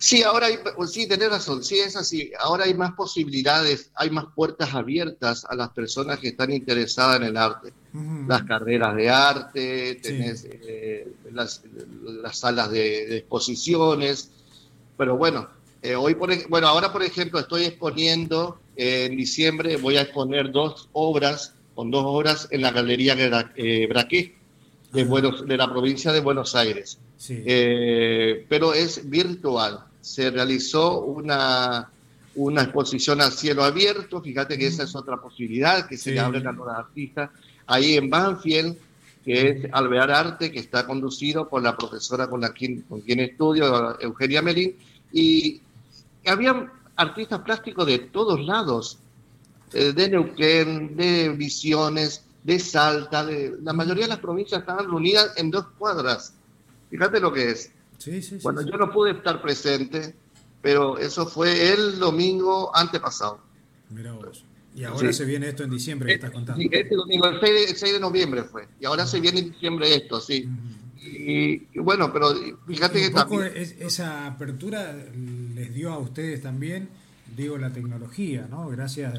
Sí, 0.00 0.22
ahora 0.22 0.46
hay, 0.46 0.58
pues 0.76 0.92
sí, 0.92 1.08
tenés 1.08 1.28
razón, 1.28 1.64
sí 1.64 1.80
es 1.80 1.96
así. 1.96 2.30
Ahora 2.38 2.64
hay 2.64 2.74
más 2.74 2.92
posibilidades, 2.92 3.90
hay 3.96 4.10
más 4.10 4.26
puertas 4.32 4.72
abiertas 4.72 5.44
a 5.44 5.56
las 5.56 5.70
personas 5.70 6.20
que 6.20 6.28
están 6.28 6.52
interesadas 6.52 7.16
en 7.16 7.24
el 7.24 7.36
arte. 7.36 7.72
Las 8.28 8.44
carreras 8.44 8.94
de 8.94 9.10
arte, 9.10 9.94
tenés 9.96 10.46
eh, 10.48 11.12
las, 11.32 11.62
salas 12.32 12.70
de, 12.70 13.18
exposiciones. 13.18 14.30
Pero 14.96 15.16
bueno, 15.16 15.48
eh, 15.82 15.94
hoy 15.94 16.14
por, 16.14 16.30
bueno, 16.48 16.68
ahora 16.68 16.92
por 16.92 17.02
ejemplo 17.02 17.38
estoy 17.38 17.64
exponiendo 17.64 18.60
eh, 18.76 19.06
en 19.06 19.16
diciembre, 19.16 19.76
voy 19.76 19.96
a 19.96 20.02
exponer 20.02 20.50
dos 20.50 20.88
obras, 20.92 21.54
con 21.74 21.90
dos 21.90 22.04
obras 22.04 22.48
en 22.50 22.62
la 22.62 22.72
Galería 22.72 23.14
Braqué 23.14 24.34
de, 24.92 25.04
de 25.46 25.56
la 25.56 25.70
provincia 25.70 26.12
de 26.12 26.20
Buenos 26.20 26.54
Aires. 26.54 26.98
pero 28.48 28.74
es 28.74 29.08
virtual. 29.08 29.84
Se 30.00 30.30
realizó 30.30 31.00
una, 31.00 31.90
una 32.38 32.62
exposición 32.62 33.20
al 33.20 33.32
cielo 33.32 33.64
abierto, 33.64 34.22
fíjate 34.22 34.56
que 34.56 34.68
esa 34.68 34.84
es 34.84 34.94
otra 34.94 35.16
posibilidad 35.16 35.86
que 35.88 35.96
se 35.96 36.12
le 36.12 36.20
abren 36.20 36.46
a 36.46 36.52
los 36.52 36.68
artistas, 36.68 37.30
ahí 37.66 37.96
en 37.96 38.08
Banfield, 38.08 38.76
que 39.24 39.48
es 39.48 39.72
Alvear 39.72 40.10
Arte, 40.10 40.52
que 40.52 40.60
está 40.60 40.86
conducido 40.86 41.48
por 41.48 41.62
la 41.62 41.76
profesora 41.76 42.28
con, 42.28 42.40
la 42.40 42.52
quien, 42.52 42.82
con 42.82 43.00
quien 43.00 43.20
estudio, 43.20 44.00
Eugenia 44.00 44.40
Melín, 44.40 44.76
y 45.12 45.60
había 46.28 46.72
artistas 46.96 47.40
plásticos 47.40 47.86
de 47.86 47.98
todos 47.98 48.40
lados, 48.40 48.98
eh, 49.72 49.92
de 49.92 50.10
Neuquén, 50.10 50.96
de 50.96 51.30
Visiones, 51.30 52.24
de 52.42 52.58
Salta, 52.58 53.24
de, 53.24 53.56
la 53.62 53.72
mayoría 53.72 54.04
de 54.04 54.10
las 54.10 54.18
provincias 54.18 54.60
estaban 54.60 54.86
reunidas 54.86 55.32
en 55.36 55.50
dos 55.50 55.66
cuadras. 55.78 56.34
Fíjate 56.90 57.20
lo 57.20 57.32
que 57.32 57.50
es. 57.50 57.72
Bueno, 58.42 58.62
yo 58.62 58.76
no 58.78 58.90
pude 58.90 59.10
estar 59.10 59.42
presente, 59.42 60.14
pero 60.62 60.98
eso 60.98 61.26
fue 61.26 61.72
el 61.72 61.98
domingo 61.98 62.74
antepasado. 62.74 63.40
Mira 63.90 64.12
vos. 64.12 64.44
Y 64.74 64.84
ahora 64.84 65.12
se 65.12 65.24
viene 65.24 65.48
esto 65.48 65.64
en 65.64 65.70
diciembre 65.70 66.08
que 66.08 66.14
estás 66.14 66.30
contando. 66.30 66.60
Sí, 66.62 66.68
este 66.70 66.94
domingo, 66.94 67.26
el 67.26 67.40
6, 67.40 67.92
de, 67.94 68.00
noviembre 68.00 68.44
fue. 68.44 68.68
Y 68.80 68.84
ahora 68.84 69.06
se 69.06 69.18
viene 69.18 69.40
en 69.40 69.50
diciembre 69.50 69.92
esto, 69.92 70.20
sí. 70.20 70.48
Y, 71.16 71.78
bueno, 71.78 72.12
pero 72.12 72.34
fíjate 72.66 73.00
que 73.00 73.10
también... 73.10 73.52
esa 73.54 74.26
apertura 74.26 74.94
les 75.54 75.74
dio 75.74 75.92
a 75.92 75.98
ustedes 75.98 76.42
también, 76.42 76.88
digo, 77.36 77.58
la 77.58 77.72
tecnología, 77.72 78.46
¿no? 78.50 78.68
Gracias, 78.68 79.14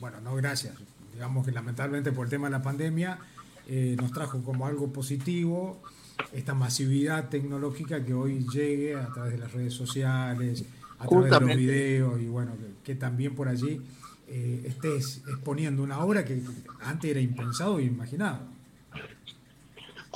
bueno, 0.00 0.20
no 0.20 0.34
gracias, 0.36 0.74
digamos 1.12 1.44
que 1.44 1.52
lamentablemente 1.52 2.12
por 2.12 2.26
el 2.26 2.30
tema 2.30 2.48
de 2.48 2.52
la 2.52 2.62
pandemia 2.62 3.18
eh, 3.68 3.96
nos 3.98 4.12
trajo 4.12 4.42
como 4.42 4.66
algo 4.66 4.92
positivo 4.92 5.80
esta 6.32 6.54
masividad 6.54 7.28
tecnológica 7.28 8.04
que 8.04 8.14
hoy 8.14 8.46
llegue 8.52 8.96
a 8.96 9.06
través 9.08 9.32
de 9.32 9.38
las 9.38 9.52
redes 9.52 9.74
sociales, 9.74 10.64
a 10.98 11.06
través 11.06 11.30
de 11.30 11.40
los 11.40 11.56
videos 11.56 12.20
y 12.20 12.26
bueno, 12.26 12.52
que, 12.82 12.94
también 12.94 13.34
por 13.34 13.48
allí 13.48 13.80
eh, 14.28 14.62
estés 14.66 15.22
exponiendo 15.28 15.82
una 15.82 15.98
obra 16.00 16.24
que 16.24 16.40
antes 16.80 17.10
era 17.10 17.20
impensado 17.20 17.78
e 17.78 17.84
imaginado. 17.84 18.40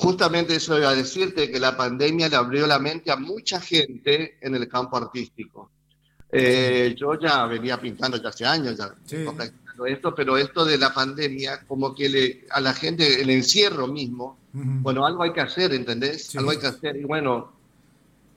Justamente 0.00 0.54
eso 0.54 0.78
iba 0.78 0.90
a 0.90 0.94
decirte, 0.94 1.50
que 1.50 1.58
la 1.58 1.76
pandemia 1.76 2.28
le 2.28 2.36
abrió 2.36 2.68
la 2.68 2.78
mente 2.78 3.10
a 3.10 3.16
mucha 3.16 3.60
gente 3.60 4.38
en 4.40 4.54
el 4.54 4.68
campo 4.68 4.96
artístico. 4.96 5.72
Eh, 6.30 6.94
yo 6.96 7.18
ya 7.18 7.46
venía 7.46 7.80
pintando 7.80 8.16
ya 8.22 8.28
hace 8.28 8.46
años, 8.46 8.76
ya 8.76 8.94
esto, 9.86 10.14
pero 10.14 10.36
esto 10.36 10.64
de 10.64 10.78
la 10.78 10.94
pandemia, 10.94 11.64
como 11.66 11.94
que 11.94 12.08
le, 12.08 12.44
a 12.50 12.60
la 12.60 12.74
gente, 12.74 13.20
el 13.20 13.30
encierro 13.30 13.86
mismo, 13.86 14.38
bueno, 14.52 15.04
algo 15.04 15.22
hay 15.22 15.32
que 15.32 15.40
hacer, 15.40 15.72
¿entendés? 15.72 16.34
Algo 16.36 16.50
hay 16.50 16.58
que 16.58 16.66
hacer. 16.66 16.96
Y 16.96 17.04
bueno, 17.04 17.52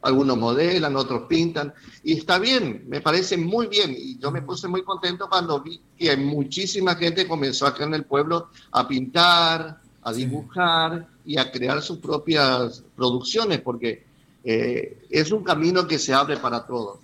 algunos 0.02 0.38
modelan, 0.38 0.96
otros 0.96 1.24
pintan, 1.28 1.74
y 2.04 2.14
está 2.14 2.40
bien, 2.40 2.86
me 2.88 3.02
parece 3.02 3.38
muy 3.38 3.68
bien. 3.68 3.96
Y 3.96 4.18
yo 4.18 4.32
me 4.32 4.42
puse 4.42 4.68
muy 4.68 4.84
contento 4.84 5.30
cuando 5.30 5.62
vi 5.62 5.80
que 5.98 6.16
muchísima 6.18 6.96
gente 6.96 7.28
comenzó 7.28 7.68
acá 7.68 7.84
en 7.86 7.94
el 7.94 8.06
pueblo 8.06 8.50
a 8.72 8.88
pintar, 8.88 9.80
a 10.04 10.14
dibujar 10.14 11.08
y 11.26 11.38
a 11.38 11.52
crear 11.52 11.82
sus 11.82 11.98
propias 11.98 12.84
producciones, 12.96 13.62
porque 13.62 14.04
eh, 14.44 15.06
es 15.10 15.32
un 15.32 15.44
camino 15.44 15.88
que 15.88 16.00
se 16.00 16.14
abre 16.14 16.38
para 16.38 16.66
todos. 16.66 17.00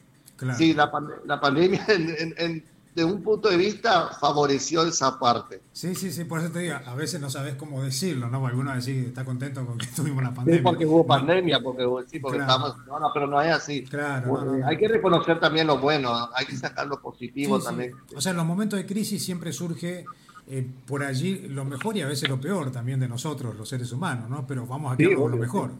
Sí, 0.57 0.73
la, 0.73 0.91
la 1.25 1.39
pandemia 1.39 1.85
en 1.87 2.63
de 2.97 3.03
un 3.03 3.21
punto 3.21 3.49
de 3.49 3.57
vista 3.57 4.09
favoreció 4.19 4.83
esa 4.83 5.19
parte. 5.19 5.61
Sí, 5.71 5.93
sí, 5.93 6.11
sí, 6.11 6.23
por 6.23 6.39
eso 6.39 6.49
te 6.49 6.59
digo, 6.59 6.77
a 6.83 6.95
veces 6.95 7.21
no 7.21 7.29
sabes 7.29 7.53
cómo 7.53 7.83
decirlo, 7.83 8.27
¿no? 8.27 8.47
Algunos 8.47 8.73
decir 8.73 9.05
está 9.05 9.23
contento 9.23 9.63
con 9.67 9.77
que 9.77 9.85
tuvimos 9.95 10.23
la 10.23 10.33
pandemia. 10.33 10.57
Sí, 10.57 10.63
porque 10.63 10.85
hubo 10.87 11.05
pandemia, 11.05 11.59
porque 11.59 11.85
sí, 12.07 12.19
porque 12.19 12.39
estamos, 12.39 12.75
no, 12.87 12.99
no, 12.99 13.11
pero 13.13 13.27
no 13.27 13.39
es 13.39 13.51
así. 13.51 13.83
Claro. 13.83 14.59
hay 14.65 14.77
que 14.77 14.87
reconocer 14.87 15.39
también 15.39 15.67
lo 15.67 15.77
bueno, 15.77 16.11
hay 16.33 16.47
que 16.47 16.55
sacar 16.55 16.87
lo 16.87 16.99
positivo 16.99 17.59
también. 17.59 17.93
O 18.15 18.19
sea, 18.19 18.31
en 18.31 18.37
los 18.37 18.47
momentos 18.47 18.79
de 18.79 18.87
crisis 18.87 19.23
siempre 19.23 19.53
surge 19.53 20.03
eh, 20.49 20.65
por 20.85 21.03
allí 21.03 21.47
lo 21.49 21.65
mejor 21.65 21.97
y 21.97 22.01
a 22.01 22.07
veces 22.07 22.29
lo 22.29 22.39
peor 22.39 22.71
también 22.71 22.99
de 22.99 23.07
nosotros, 23.07 23.55
los 23.55 23.67
seres 23.67 23.91
humanos, 23.91 24.29
¿no? 24.29 24.45
Pero 24.47 24.65
vamos 24.65 24.93
a 24.93 24.97
quedar 24.97 25.15
con 25.15 25.31
lo 25.31 25.37
mejor. 25.37 25.71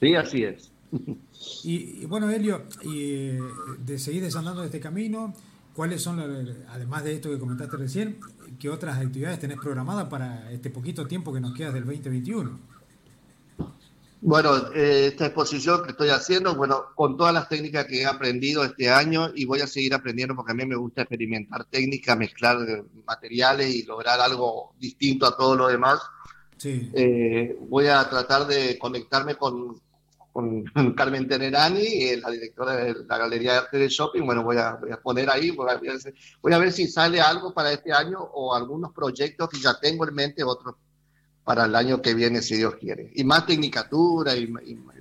Sí, 0.00 0.14
así 0.14 0.44
es. 0.44 0.70
Y, 1.64 2.06
bueno, 2.06 2.30
Helio, 2.30 2.62
y, 2.82 3.02
eh, 3.02 3.40
de 3.84 3.98
seguir 3.98 4.22
desandando 4.22 4.62
este 4.64 4.80
camino, 4.80 5.34
¿Cuáles 5.74 6.02
son, 6.02 6.20
además 6.70 7.02
de 7.02 7.14
esto 7.14 7.30
que 7.30 7.38
comentaste 7.38 7.76
recién, 7.76 8.18
qué 8.60 8.70
otras 8.70 8.96
actividades 8.96 9.40
tenés 9.40 9.58
programadas 9.58 10.08
para 10.08 10.52
este 10.52 10.70
poquito 10.70 11.08
tiempo 11.08 11.32
que 11.32 11.40
nos 11.40 11.52
queda 11.52 11.72
del 11.72 11.84
2021? 11.84 12.60
Bueno, 14.26 14.72
eh, 14.74 15.08
esta 15.08 15.26
exposición 15.26 15.82
que 15.84 15.90
estoy 15.90 16.08
haciendo, 16.08 16.54
bueno, 16.54 16.86
con 16.94 17.14
todas 17.14 17.34
las 17.34 17.46
técnicas 17.46 17.84
que 17.84 18.00
he 18.00 18.06
aprendido 18.06 18.64
este 18.64 18.88
año 18.88 19.30
y 19.34 19.44
voy 19.44 19.60
a 19.60 19.66
seguir 19.66 19.92
aprendiendo 19.92 20.34
porque 20.34 20.52
a 20.52 20.54
mí 20.54 20.64
me 20.64 20.76
gusta 20.76 21.02
experimentar 21.02 21.66
técnicas, 21.66 22.16
mezclar 22.16 22.56
materiales 23.06 23.74
y 23.74 23.82
lograr 23.82 24.22
algo 24.22 24.72
distinto 24.78 25.26
a 25.26 25.36
todo 25.36 25.56
lo 25.56 25.68
demás. 25.68 26.00
Sí. 26.56 26.90
Eh, 26.94 27.54
voy 27.68 27.88
a 27.88 28.08
tratar 28.08 28.46
de 28.46 28.78
conectarme 28.78 29.34
con, 29.34 29.78
con 30.32 30.64
Carmen 30.96 31.28
Tenerani, 31.28 31.84
eh, 31.84 32.16
la 32.16 32.30
directora 32.30 32.76
de 32.76 33.04
la 33.04 33.18
Galería 33.18 33.52
de 33.52 33.58
Arte 33.58 33.76
de 33.76 33.88
Shopping. 33.90 34.24
Bueno, 34.24 34.42
voy 34.42 34.56
a, 34.56 34.76
voy 34.76 34.90
a 34.90 35.02
poner 35.02 35.28
ahí, 35.28 35.50
voy 35.50 35.70
a, 35.70 35.78
voy 36.40 36.52
a, 36.54 36.58
ver 36.58 36.72
si 36.72 36.88
sale 36.88 37.20
algo 37.20 37.52
para 37.52 37.72
este 37.72 37.92
año 37.92 38.20
o 38.20 38.54
algunos 38.54 38.90
proyectos 38.94 39.50
que 39.50 39.60
ya 39.60 39.78
tengo 39.78 40.08
en 40.08 40.14
mente, 40.14 40.42
otros 40.42 40.76
para 41.44 41.66
el 41.66 41.74
año 41.76 42.00
que 42.00 42.14
viene, 42.14 42.40
si 42.40 42.56
Dios 42.56 42.74
quiere. 42.76 43.10
Y 43.14 43.22
más 43.22 43.46
tecnicatura 43.46 44.34
y, 44.34 44.46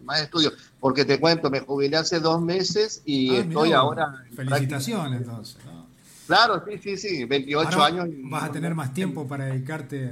más 0.03 0.21
estudios. 0.21 0.53
Porque 0.79 1.05
te 1.05 1.19
cuento, 1.19 1.50
me 1.50 1.62
jubilé 1.62 1.97
hace 1.97 2.19
dos 2.19 2.41
meses 2.41 3.01
y 3.05 3.35
ah, 3.35 3.39
estoy 3.39 3.71
ahora... 3.71 4.25
Felicitaciones 4.35 5.21
entonces. 5.21 5.57
Claro, 6.27 6.63
sí, 6.67 6.77
sí, 6.77 6.97
sí, 6.97 7.25
28 7.25 7.83
años. 7.83 8.07
Vas 8.23 8.43
a 8.43 8.51
tener 8.51 8.75
más 8.75 8.93
tiempo 8.93 9.25
para 9.25 9.45
dedicarte... 9.45 10.12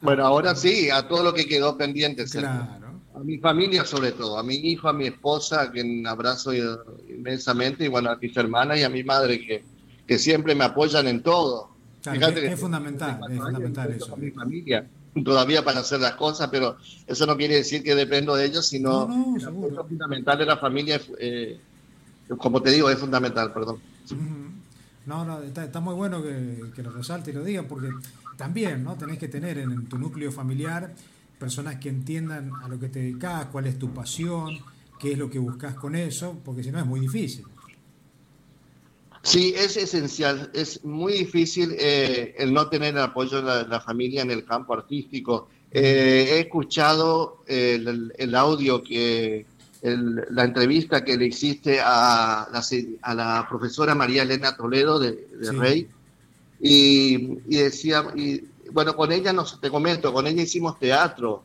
Bueno, 0.00 0.24
ahora 0.24 0.56
sí, 0.56 0.88
a 0.88 1.06
todo 1.06 1.22
lo 1.22 1.34
que 1.34 1.46
quedó 1.46 1.76
pendiente. 1.76 2.24
Claro. 2.24 2.80
A 3.14 3.18
mi 3.18 3.36
familia 3.36 3.84
sobre 3.84 4.12
todo, 4.12 4.38
a 4.38 4.42
mi 4.42 4.54
hijo, 4.54 4.88
a 4.88 4.94
mi 4.94 5.08
esposa, 5.08 5.60
a 5.62 5.70
quien 5.70 6.06
abrazo 6.06 6.52
inmensamente, 6.54 7.84
y 7.84 7.88
bueno, 7.88 8.08
a 8.08 8.16
mis 8.16 8.34
hermanas 8.34 8.78
y 8.78 8.82
a 8.82 8.88
mi 8.88 9.04
madre 9.04 9.44
que, 9.44 9.62
que 10.06 10.18
siempre 10.18 10.54
me 10.54 10.64
apoyan 10.64 11.06
en 11.06 11.22
todo. 11.22 11.68
es, 12.02 12.58
fundamental, 12.58 13.20
es 13.30 13.38
fundamental 13.38 13.90
eso. 13.90 14.14
A 14.14 14.16
mi 14.16 14.30
familia 14.30 14.86
todavía 15.24 15.64
para 15.64 15.80
hacer 15.80 16.00
las 16.00 16.14
cosas, 16.14 16.48
pero 16.50 16.76
eso 17.06 17.26
no 17.26 17.36
quiere 17.36 17.56
decir 17.56 17.82
que 17.82 17.94
dependo 17.94 18.34
de 18.34 18.46
ellos, 18.46 18.66
sino 18.66 19.06
no, 19.06 19.36
no, 19.36 19.84
fundamental 19.84 20.38
de 20.38 20.46
la 20.46 20.56
familia, 20.56 21.00
eh, 21.18 21.58
como 22.38 22.62
te 22.62 22.70
digo, 22.70 22.88
es 22.90 22.98
fundamental, 22.98 23.52
perdón. 23.52 23.78
No, 25.06 25.24
no, 25.24 25.42
está, 25.42 25.80
muy 25.80 25.94
bueno 25.94 26.22
que, 26.22 26.70
que, 26.74 26.82
lo 26.82 26.90
resalte 26.90 27.30
y 27.30 27.34
lo 27.34 27.42
diga, 27.42 27.62
porque 27.64 27.88
también, 28.36 28.84
¿no? 28.84 28.96
Tenés 28.96 29.18
que 29.18 29.28
tener 29.28 29.58
en, 29.58 29.86
tu 29.86 29.98
núcleo 29.98 30.30
familiar 30.30 30.94
personas 31.38 31.76
que 31.76 31.88
entiendan 31.88 32.52
a 32.62 32.68
lo 32.68 32.78
que 32.78 32.88
te 32.88 33.00
dedicas, 33.00 33.46
cuál 33.46 33.66
es 33.66 33.78
tu 33.78 33.92
pasión, 33.92 34.58
qué 34.98 35.12
es 35.12 35.18
lo 35.18 35.30
que 35.30 35.38
buscas 35.38 35.74
con 35.74 35.96
eso, 35.96 36.38
porque 36.44 36.62
si 36.62 36.70
no 36.70 36.78
es 36.78 36.86
muy 36.86 37.00
difícil. 37.00 37.44
Sí, 39.22 39.54
es 39.56 39.76
esencial. 39.76 40.50
Es 40.54 40.84
muy 40.84 41.12
difícil 41.12 41.76
eh, 41.78 42.34
el 42.38 42.52
no 42.52 42.68
tener 42.68 42.94
el 42.94 43.02
apoyo 43.02 43.42
de 43.42 43.68
la, 43.68 43.80
familia 43.80 44.22
en 44.22 44.30
el 44.30 44.44
campo 44.44 44.74
artístico. 44.74 45.48
Eh, 45.70 46.28
he 46.32 46.40
escuchado 46.40 47.44
el, 47.46 48.34
audio 48.34 48.82
que 48.82 49.46
la 49.82 50.44
entrevista 50.44 51.04
que 51.04 51.16
le 51.16 51.26
hiciste 51.26 51.80
a 51.80 52.48
la, 52.52 52.62
a 53.02 53.14
la 53.14 53.46
profesora 53.48 53.94
María 53.94 54.22
Elena 54.22 54.56
Toledo 54.56 54.98
de, 54.98 55.26
Rey 55.52 55.88
y, 56.60 57.38
y, 57.46 57.56
decía 57.56 58.04
y 58.14 58.44
bueno 58.72 58.94
con 58.94 59.10
ella 59.10 59.32
nos 59.32 59.58
te 59.58 59.70
comento 59.70 60.12
con 60.12 60.26
ella 60.26 60.42
hicimos 60.42 60.78
teatro 60.78 61.44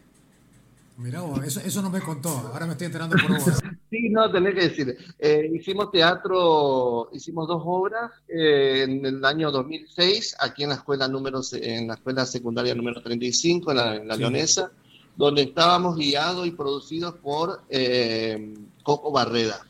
Mirá 0.97 1.21
eso, 1.45 1.59
eso 1.59 1.81
no 1.81 1.89
me 1.89 1.99
contó, 1.99 2.29
ahora 2.29 2.65
me 2.65 2.71
estoy 2.71 2.85
enterando 2.85 3.17
por 3.17 3.37
vos. 3.37 3.61
sí, 3.89 4.09
no, 4.09 4.31
tenés 4.31 4.55
que 4.55 4.69
decir. 4.69 4.97
Eh, 5.19 5.51
hicimos 5.53 5.91
teatro, 5.91 7.09
hicimos 7.13 7.47
dos 7.47 7.61
obras 7.65 8.11
eh, 8.27 8.83
en 8.83 9.05
el 9.05 9.23
año 9.25 9.51
2006, 9.51 10.37
aquí 10.39 10.63
en 10.63 10.69
la 10.69 10.75
escuela 10.75 11.07
número 11.07 11.41
en 11.53 11.87
la 11.87 11.95
escuela 11.95 12.25
secundaria 12.25 12.75
número 12.75 13.01
35, 13.01 13.71
en 13.71 13.77
la, 13.77 13.95
en 13.95 14.07
la 14.07 14.15
Leonesa, 14.15 14.71
donde 15.15 15.43
estábamos 15.43 15.97
guiados 15.97 16.45
y 16.47 16.51
producidos 16.51 17.15
por 17.15 17.61
eh, 17.69 18.53
Coco 18.83 19.11
Barreda, 19.11 19.65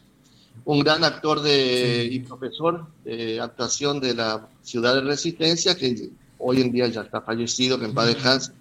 un 0.66 0.80
gran 0.80 1.04
actor 1.04 1.42
de, 1.42 2.08
y 2.12 2.20
profesor 2.20 2.88
de 3.04 3.40
actuación 3.40 4.00
de 4.00 4.16
la 4.16 4.48
ciudad 4.62 4.96
de 4.96 5.02
Resistencia, 5.02 5.76
que 5.76 6.10
hoy 6.40 6.62
en 6.62 6.72
día 6.72 6.88
ya 6.88 7.02
está 7.02 7.22
fallecido, 7.22 7.80
que 7.80 7.86
en 7.86 7.94
paz 7.94 8.08
descanse 8.08 8.52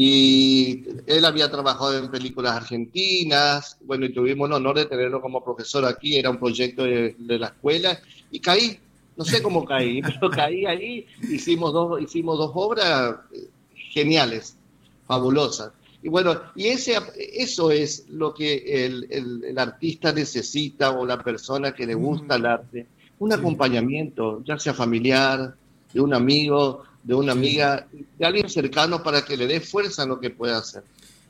y 0.00 0.84
él 1.08 1.24
había 1.24 1.50
trabajado 1.50 1.98
en 1.98 2.08
películas 2.08 2.54
argentinas, 2.54 3.76
bueno, 3.84 4.06
y 4.06 4.12
tuvimos 4.12 4.48
el 4.48 4.54
honor 4.54 4.76
de 4.76 4.86
tenerlo 4.86 5.20
como 5.20 5.42
profesor 5.42 5.84
aquí, 5.84 6.16
era 6.16 6.30
un 6.30 6.38
proyecto 6.38 6.84
de, 6.84 7.16
la 7.18 7.48
escuela, 7.48 7.98
y 8.30 8.38
caí, 8.38 8.78
no 9.16 9.24
sé 9.24 9.42
cómo 9.42 9.64
caí, 9.64 10.00
pero 10.20 10.30
caí 10.30 10.66
ahí, 10.66 11.04
hicimos 11.22 11.72
dos, 11.72 12.00
hicimos 12.00 12.38
dos 12.38 12.52
obras 12.54 13.16
eh, 13.34 13.48
geniales, 13.74 14.56
fabulosas. 15.04 15.72
Y 16.00 16.08
bueno, 16.08 16.42
y 16.54 16.68
ese, 16.68 16.96
eso 17.34 17.72
es 17.72 18.08
lo 18.08 18.32
que 18.32 18.86
el, 18.86 19.08
el, 19.10 19.58
artista 19.58 20.12
necesita 20.12 20.92
o 20.92 21.04
la 21.04 21.20
persona 21.24 21.74
que 21.74 21.86
le 21.86 21.94
gusta 21.94 22.36
el 22.36 22.46
arte, 22.46 22.86
un 23.18 23.32
acompañamiento, 23.32 24.44
ya 24.44 24.60
sea 24.60 24.74
familiar, 24.74 25.56
de 25.92 26.00
un 26.00 26.14
amigo, 26.14 26.84
de 27.02 27.14
una 27.14 27.32
amiga, 27.32 27.86
de 28.18 28.26
alguien 28.26 28.48
cercano 28.48 29.02
para 29.02 29.22
que 29.24 29.36
le 29.36 29.46
dé 29.46 29.60
fuerza 29.60 30.02
a 30.02 30.06
lo 30.06 30.20
que 30.20 30.30
pueda 30.30 30.58
hacer. 30.58 30.82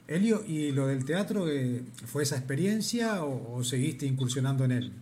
Elio, 0.08 0.42
¿y 0.46 0.72
lo 0.72 0.86
del 0.86 1.04
teatro 1.04 1.48
eh, 1.50 1.82
fue 2.06 2.22
esa 2.22 2.36
experiencia 2.36 3.24
o, 3.24 3.62
seguiste 3.62 4.06
incursionando 4.06 4.64
en 4.64 4.72
él? 4.72 4.92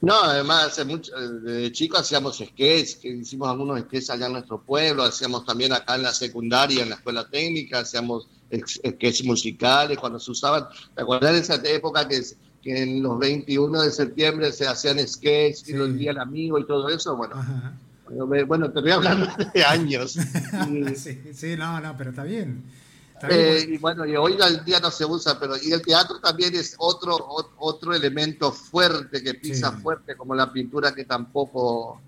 No, 0.00 0.14
además, 0.14 0.68
hace 0.68 0.86
mucho, 0.86 1.12
de 1.14 1.70
chico 1.72 1.98
hacíamos 1.98 2.38
sketches, 2.38 2.96
que 2.96 3.08
hicimos 3.08 3.50
algunos 3.50 3.78
sketches 3.80 4.08
allá 4.08 4.26
en 4.26 4.32
nuestro 4.32 4.62
pueblo, 4.62 5.02
hacíamos 5.02 5.44
también 5.44 5.74
acá 5.74 5.96
en 5.96 6.02
la 6.04 6.14
secundaria, 6.14 6.82
en 6.82 6.88
la 6.88 6.94
escuela 6.94 7.28
técnica, 7.28 7.80
hacíamos 7.80 8.28
sketches 8.50 9.26
musicales, 9.26 9.98
cuando 9.98 10.18
se 10.18 10.30
usaban, 10.30 10.64
¿te 10.94 11.02
acuerdas 11.02 11.34
de 11.34 11.40
esa 11.40 11.54
época 11.68 12.08
que, 12.08 12.22
que 12.62 12.82
en 12.82 13.02
los 13.02 13.18
21 13.18 13.82
de 13.82 13.90
septiembre 13.90 14.52
se 14.52 14.66
hacían 14.66 15.06
sketches 15.06 15.68
y 15.68 15.72
el 15.72 15.98
día 15.98 16.12
del 16.12 16.20
amigo 16.20 16.58
y 16.58 16.66
todo 16.66 16.88
eso? 16.88 17.14
Bueno, 17.14 17.34
bueno, 18.46 18.70
te 18.70 18.80
voy 18.80 18.90
hablando 18.90 19.26
de 19.54 19.64
años. 19.64 20.12
sí, 20.96 21.56
no, 21.56 21.80
no, 21.80 21.96
pero 21.96 22.10
está 22.10 22.24
bien. 22.24 22.64
Eh, 23.28 23.66
y 23.68 23.78
bueno, 23.78 24.06
y 24.06 24.16
hoy 24.16 24.36
el 24.46 24.64
día 24.64 24.80
no 24.80 24.90
se 24.90 25.04
usa, 25.04 25.38
pero 25.38 25.54
y 25.62 25.72
el 25.72 25.82
teatro 25.82 26.20
también 26.20 26.54
es 26.54 26.74
otro 26.78 27.18
otro 27.58 27.94
elemento 27.94 28.50
fuerte 28.50 29.22
que 29.22 29.34
pisa 29.34 29.72
fuerte, 29.72 30.16
como 30.16 30.34
la 30.34 30.50
pintura 30.50 30.94
que 30.94 31.04
tampoco 31.04 32.00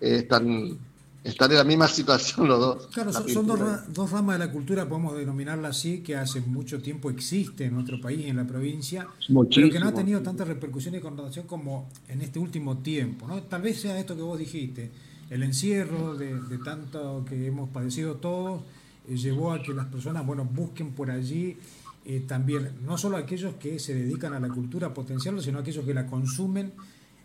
eh, 0.00 0.16
están, 0.22 0.76
están 1.22 1.52
en 1.52 1.58
la 1.58 1.64
misma 1.64 1.86
situación 1.86 2.48
los 2.48 2.58
dos. 2.58 2.86
Claro, 2.88 3.12
son, 3.12 3.46
dos, 3.46 4.10
ramas 4.10 4.40
de 4.40 4.46
la 4.46 4.50
cultura, 4.50 4.88
podemos 4.88 5.16
denominarla 5.16 5.68
así, 5.68 6.00
que 6.00 6.16
hace 6.16 6.40
mucho 6.40 6.82
tiempo 6.82 7.10
existe 7.10 7.66
en 7.66 7.74
nuestro 7.74 8.00
país, 8.00 8.26
en 8.26 8.34
la 8.34 8.44
provincia, 8.44 9.06
pero 9.28 9.70
que 9.70 9.78
no 9.78 9.88
ha 9.88 9.94
tenido 9.94 10.20
tanta 10.20 10.44
repercusión 10.44 10.96
y 10.96 11.00
connotación 11.00 11.46
como 11.46 11.88
en 12.08 12.22
este 12.22 12.40
último 12.40 12.78
tiempo. 12.78 13.28
¿no? 13.28 13.40
Tal 13.44 13.62
vez 13.62 13.80
sea 13.80 13.96
esto 14.00 14.16
que 14.16 14.22
vos 14.22 14.36
dijiste 14.36 14.90
el 15.30 15.42
encierro 15.42 16.14
de, 16.14 16.58
tanto 16.64 17.24
que 17.28 17.46
hemos 17.46 17.70
padecido 17.70 18.16
todos 18.16 18.62
eh, 19.08 19.16
llevó 19.16 19.52
a 19.52 19.62
que 19.62 19.72
las 19.72 19.86
personas 19.86 20.24
bueno, 20.26 20.44
busquen 20.44 20.92
por 20.92 21.10
allí 21.10 21.56
eh, 22.04 22.24
también, 22.26 22.70
no 22.84 22.96
solo 22.96 23.16
aquellos 23.16 23.54
que 23.54 23.80
se 23.80 23.92
dedican 23.92 24.32
a 24.32 24.40
la 24.40 24.48
cultura, 24.48 24.88
a 24.88 24.94
potenciarlo, 24.94 25.42
sino 25.42 25.58
aquellos 25.58 25.84
que 25.84 25.92
la 25.92 26.06
consumen, 26.06 26.72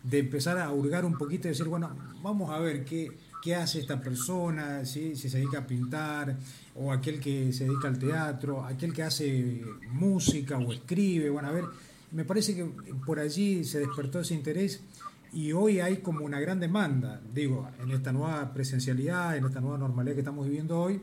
de 0.03 0.17
empezar 0.17 0.57
a 0.57 0.71
hurgar 0.71 1.05
un 1.05 1.15
poquito 1.15 1.47
y 1.47 1.51
decir, 1.51 1.67
bueno, 1.67 1.91
vamos 2.23 2.49
a 2.49 2.57
ver 2.57 2.83
qué, 2.83 3.11
qué 3.43 3.53
hace 3.55 3.79
esta 3.79 4.01
persona, 4.01 4.83
si 4.85 5.15
se 5.15 5.29
dedica 5.29 5.59
a 5.59 5.67
pintar, 5.67 6.35
o 6.75 6.91
aquel 6.91 7.19
que 7.19 7.53
se 7.53 7.65
dedica 7.65 7.87
al 7.87 7.99
teatro, 7.99 8.65
aquel 8.65 8.91
que 8.91 9.03
hace 9.03 9.61
música 9.91 10.57
o 10.57 10.73
escribe, 10.73 11.29
bueno, 11.29 11.49
a 11.49 11.51
ver, 11.51 11.65
me 12.11 12.25
parece 12.25 12.55
que 12.55 12.65
por 13.05 13.19
allí 13.19 13.63
se 13.63 13.79
despertó 13.79 14.19
ese 14.19 14.33
interés 14.33 14.81
y 15.33 15.53
hoy 15.53 15.79
hay 15.79 15.97
como 15.97 16.25
una 16.25 16.39
gran 16.39 16.59
demanda, 16.59 17.21
digo, 17.33 17.69
en 17.81 17.91
esta 17.91 18.11
nueva 18.11 18.53
presencialidad, 18.53 19.37
en 19.37 19.45
esta 19.45 19.61
nueva 19.61 19.77
normalidad 19.77 20.15
que 20.15 20.21
estamos 20.21 20.45
viviendo 20.45 20.79
hoy, 20.79 21.01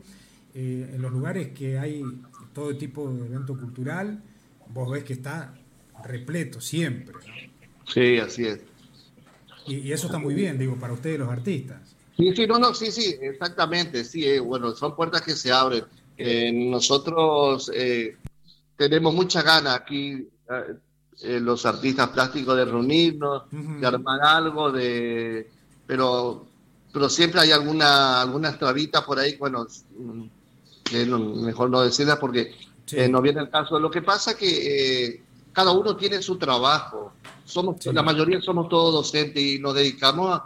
eh, 0.55 0.91
en 0.95 1.01
los 1.01 1.13
lugares 1.13 1.49
que 1.49 1.79
hay 1.79 2.03
todo 2.53 2.77
tipo 2.77 3.11
de 3.11 3.27
evento 3.27 3.57
cultural, 3.57 4.23
vos 4.69 4.91
ves 4.91 5.05
que 5.05 5.15
está 5.15 5.55
repleto 6.05 6.61
siempre. 6.61 7.15
Sí, 7.87 8.19
así 8.19 8.47
es. 8.47 8.61
Y, 9.67 9.93
eso 9.93 10.07
está 10.07 10.19
muy 10.19 10.35
bien, 10.35 10.59
digo, 10.59 10.77
para 10.77 10.93
ustedes 10.93 11.19
los 11.19 11.29
artistas. 11.29 11.97
Sí, 12.17 12.35
sí, 12.35 12.47
no, 12.47 12.59
no, 12.59 12.75
sí, 12.75 12.91
sí, 12.91 13.17
exactamente, 13.21 14.05
sí, 14.05 14.27
eh, 14.27 14.41
bueno, 14.41 14.75
son 14.75 14.95
puertas 14.95 15.23
que 15.23 15.33
se 15.33 15.53
abren. 15.53 15.85
Eh, 16.17 16.51
nosotros 16.53 17.71
tenemos 18.77 19.15
mucha 19.15 19.43
gana 19.43 19.75
aquí 19.75 20.29
eh, 21.23 21.41
los 21.41 21.67
artistas 21.67 22.09
plásticos 22.11 22.57
de 22.57 22.65
reunirnos, 22.65 23.43
de 23.51 23.87
armar 23.87 24.21
algo, 24.23 24.71
de 24.71 25.51
pero 25.87 26.47
pero 26.93 27.09
siempre 27.09 27.41
hay 27.41 27.51
alguna 27.51 28.21
algunas 28.21 28.59
trabitas 28.59 29.03
por 29.03 29.19
ahí, 29.19 29.37
bueno, 29.37 29.67
que 30.85 31.07
mejor 31.07 31.71
no 31.71 31.81
decirlas 31.81 32.19
porque 32.19 32.55
eh, 32.93 33.09
no 33.09 33.21
viene 33.21 33.41
el 33.41 33.51
caso. 33.51 33.81
Lo 33.81 33.91
que 33.91 34.03
pasa 34.03 34.37
que 34.37 35.07
eh, 35.07 35.23
cada 35.53 35.73
uno 35.73 35.97
tiene 35.97 36.23
su 36.23 36.37
trabajo. 36.37 37.13
Somos 37.45 37.85
la 37.87 38.03
mayoría 38.03 38.41
somos 38.41 38.69
todos 38.69 38.95
docentes 38.95 39.43
y 39.43 39.59
nos 39.59 39.75
dedicamos 39.75 40.41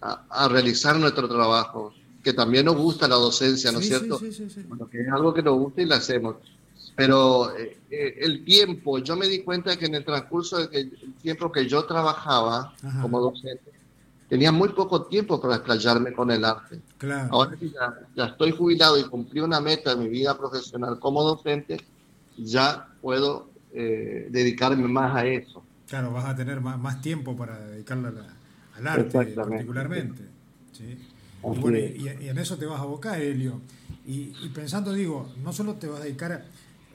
a, 0.00 0.22
a, 0.28 0.48
realizar 0.48 0.96
nuestro 0.96 1.28
trabajo, 1.28 1.94
que 2.22 2.32
también 2.32 2.66
nos 2.66 2.76
gusta 2.76 3.08
la 3.08 3.16
docencia, 3.16 3.72
¿no 3.72 3.80
es 3.80 3.88
cierto? 3.88 4.20
Bueno, 4.68 4.88
que 4.88 5.00
es 5.00 5.08
algo 5.08 5.34
que 5.34 5.42
nos 5.42 5.58
gusta 5.58 5.82
y 5.82 5.86
lo 5.86 5.94
hacemos. 5.94 6.36
Pero 6.96 7.54
eh, 7.54 7.76
eh, 7.90 8.14
el 8.20 8.42
tiempo, 8.42 8.98
yo 8.98 9.16
me 9.16 9.28
di 9.28 9.40
cuenta 9.40 9.76
que 9.76 9.84
en 9.84 9.94
el 9.96 10.04
transcurso 10.04 10.66
del 10.66 10.90
tiempo 11.20 11.52
que 11.52 11.68
yo 11.68 11.84
trabajaba 11.84 12.74
como 13.02 13.20
docente, 13.20 13.70
tenía 14.30 14.50
muy 14.50 14.70
poco 14.70 15.02
tiempo 15.02 15.38
para 15.38 15.56
explayarme 15.56 16.14
con 16.14 16.30
el 16.30 16.42
arte. 16.42 16.80
Ahora 17.30 17.54
que 17.54 17.68
ya, 17.68 18.24
estoy 18.24 18.50
jubilado 18.52 18.98
y 18.98 19.04
cumplí 19.04 19.40
una 19.40 19.60
meta 19.60 19.92
en 19.92 20.00
mi 20.00 20.08
vida 20.08 20.36
profesional 20.38 20.98
como 20.98 21.22
docente, 21.22 21.76
ya 22.38 22.88
puedo 23.02 23.50
eh, 23.74 24.28
dedicarme 24.30 24.88
más 24.88 25.14
a 25.14 25.26
eso. 25.26 25.62
Claro, 25.86 26.12
vas 26.12 26.24
a 26.24 26.34
tener 26.34 26.62
más, 26.62 26.78
más 26.78 27.02
tiempo 27.02 27.36
para 27.36 27.58
dedicarle 27.60 28.08
al 28.74 28.86
arte 28.86 29.34
particularmente. 29.34 30.22
Y, 30.80 32.08
en 32.28 32.38
eso 32.38 32.56
te 32.56 32.64
vas 32.64 32.80
a 32.80 32.84
abocar, 32.84 33.20
Helio. 33.20 33.60
Y, 34.06 34.32
y 34.42 34.50
pensando, 34.54 34.92
digo, 34.92 35.30
no 35.42 35.52
solo 35.52 35.74
te 35.74 35.88
vas 35.88 36.00
a 36.00 36.04
dedicar 36.04 36.44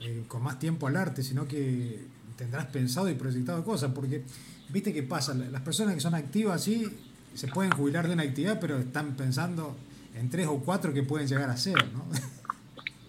eh, 0.02 0.24
con 0.28 0.44
más 0.44 0.60
tiempo 0.60 0.88
al 0.88 0.96
arte, 0.96 1.24
sino 1.24 1.48
que 1.48 2.00
tendrás 2.36 2.66
pensado 2.68 3.10
y 3.10 3.14
proyectado 3.14 3.64
cosas, 3.64 3.92
porque 3.94 4.24
viste 4.70 4.94
qué 4.94 5.04
pasa, 5.04 5.34
las 5.34 5.62
personas 5.62 5.94
que 5.94 6.02
son 6.02 6.16
activas 6.16 6.62
así 6.62 6.88
se 7.36 7.48
pueden 7.48 7.72
jubilar 7.72 8.08
de 8.08 8.14
una 8.14 8.24
actividad, 8.24 8.60
pero 8.60 8.78
están 8.80 9.16
pensando 9.16 9.76
en 10.16 10.30
tres 10.30 10.48
o 10.48 10.60
cuatro 10.60 10.94
que 10.94 11.04
pueden 11.04 11.28
llegar 11.28 11.50
a 11.50 11.58
ser, 11.58 11.76
¿no? 11.94 12.06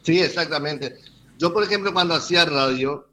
Sí, 0.03 0.19
exactamente. 0.21 0.97
Yo, 1.39 1.53
por 1.53 1.63
ejemplo, 1.63 1.93
cuando 1.93 2.15
hacía 2.15 2.45
radio, 2.45 3.07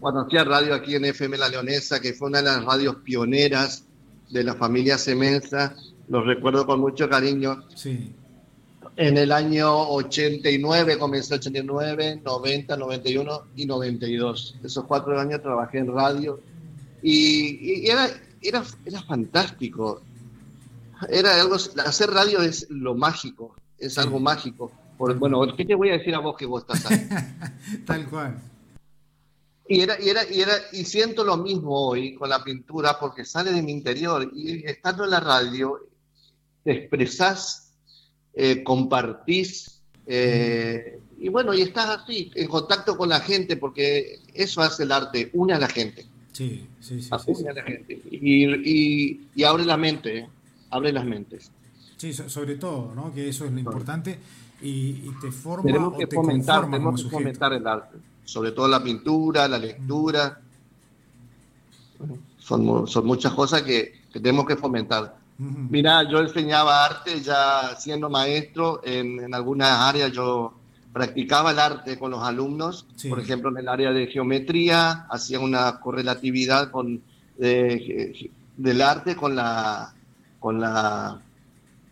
cuando 0.00 0.22
hacía 0.22 0.44
radio 0.44 0.74
aquí 0.74 0.94
en 0.94 1.04
FM 1.04 1.36
La 1.36 1.50
Leonesa, 1.50 2.00
que 2.00 2.14
fue 2.14 2.28
una 2.28 2.38
de 2.38 2.44
las 2.44 2.64
radios 2.64 2.96
pioneras 3.04 3.84
de 4.30 4.42
la 4.42 4.54
familia 4.54 4.96
Semenza, 4.96 5.76
los 6.08 6.24
recuerdo 6.24 6.64
con 6.66 6.80
mucho 6.80 7.08
cariño. 7.08 7.64
Sí. 7.74 8.14
En 8.96 9.16
el 9.16 9.32
año 9.32 9.88
89, 9.88 10.98
comencé 10.98 11.34
89, 11.34 12.20
90, 12.22 12.76
91 12.76 13.42
y 13.56 13.66
92. 13.66 14.56
Esos 14.62 14.84
cuatro 14.84 15.18
años 15.18 15.40
trabajé 15.42 15.78
en 15.78 15.92
radio 15.92 16.40
y, 17.02 17.88
era, 17.88 18.08
era, 18.42 18.62
era 18.84 19.02
fantástico. 19.02 20.02
Era 21.08 21.40
algo, 21.40 21.54
hacer 21.54 22.10
radio 22.10 22.42
es 22.42 22.68
lo 22.68 22.94
mágico, 22.94 23.54
es 23.78 23.96
algo 23.96 24.20
mágico. 24.20 24.70
bueno, 24.98 25.56
¿qué 25.56 25.64
te 25.64 25.74
voy 25.74 25.90
a 25.90 25.92
decir 25.92 26.14
a 26.14 26.18
vos 26.18 26.36
que 26.36 26.46
vos 26.46 26.62
estás 26.62 26.90
ahí? 26.90 27.08
Tal 27.86 28.06
cual. 28.08 28.38
Y, 29.66 29.80
era, 29.80 30.02
y, 30.02 30.08
era, 30.08 30.20
y, 30.28 30.40
era, 30.40 30.52
y 30.72 30.84
siento 30.84 31.24
lo 31.24 31.36
mismo 31.36 31.88
hoy 31.88 32.14
con 32.16 32.28
la 32.28 32.42
pintura 32.42 32.98
porque 32.98 33.24
sale 33.24 33.52
de 33.52 33.62
mi 33.62 33.72
interior 33.72 34.28
y 34.34 34.66
estando 34.66 35.04
en 35.04 35.10
la 35.10 35.20
radio 35.20 35.78
te 36.64 36.72
expresás 36.72 37.69
eh, 38.34 38.62
compartís, 38.62 39.80
eh, 40.06 41.00
y 41.18 41.28
bueno, 41.28 41.52
y 41.54 41.62
estás 41.62 42.00
así, 42.00 42.30
en 42.34 42.48
contacto 42.48 42.96
con 42.96 43.08
la 43.08 43.20
gente, 43.20 43.56
porque 43.56 44.20
eso 44.34 44.62
hace 44.62 44.84
el 44.84 44.92
arte, 44.92 45.30
une 45.34 45.52
a 45.52 45.58
la 45.58 45.68
gente. 45.68 46.06
Sí, 46.32 46.66
sí, 46.80 47.02
sí. 47.02 47.10
Une 47.26 47.50
a 47.50 47.52
la 47.52 47.62
gente. 47.62 48.00
Y, 48.10 49.20
y, 49.34 49.44
abre 49.44 49.64
la 49.64 49.76
mente, 49.76 50.18
¿eh? 50.18 50.28
abre 50.70 50.92
las 50.92 51.04
mentes. 51.04 51.50
Sí, 51.96 52.12
sobre 52.12 52.56
todo, 52.56 52.94
¿no? 52.94 53.12
Que 53.12 53.28
eso 53.28 53.44
es 53.44 53.52
lo 53.52 53.58
importante 53.58 54.18
y, 54.62 55.10
te 55.20 55.30
forma 55.32 55.64
tenemos 55.64 55.96
que 55.96 56.06
fomentar, 56.06 56.64
tenemos 56.64 57.02
que 57.02 57.10
fomentar 57.10 57.52
el 57.52 57.66
arte, 57.66 57.98
sobre 58.24 58.52
todo 58.52 58.68
la 58.68 58.82
pintura, 58.82 59.48
la 59.48 59.58
lectura. 59.58 60.40
Son, 62.38 62.86
son 62.86 63.06
muchas 63.06 63.32
cosas 63.32 63.62
que, 63.62 64.00
que 64.12 64.20
tenemos 64.20 64.46
que 64.46 64.56
fomentar. 64.56 65.19
Mira, 65.40 66.02
yo 66.10 66.18
enseñaba 66.18 66.84
arte 66.84 67.22
ya 67.22 67.74
siendo 67.78 68.10
maestro 68.10 68.82
en, 68.84 69.20
en 69.20 69.34
algunas 69.34 69.70
áreas. 69.70 70.12
Yo 70.12 70.52
practicaba 70.92 71.52
el 71.52 71.58
arte 71.58 71.98
con 71.98 72.10
los 72.10 72.22
alumnos, 72.22 72.86
por 73.08 73.20
ejemplo, 73.20 73.50
en 73.50 73.58
el 73.58 73.68
área 73.68 73.92
de 73.92 74.06
geometría, 74.08 75.06
hacía 75.08 75.40
una 75.40 75.80
correlatividad 75.80 76.70
con, 76.70 77.02
del 77.38 78.82
arte 78.82 79.16
con 79.16 79.36
la, 79.36 79.94
con 80.38 80.60
la 80.60 81.20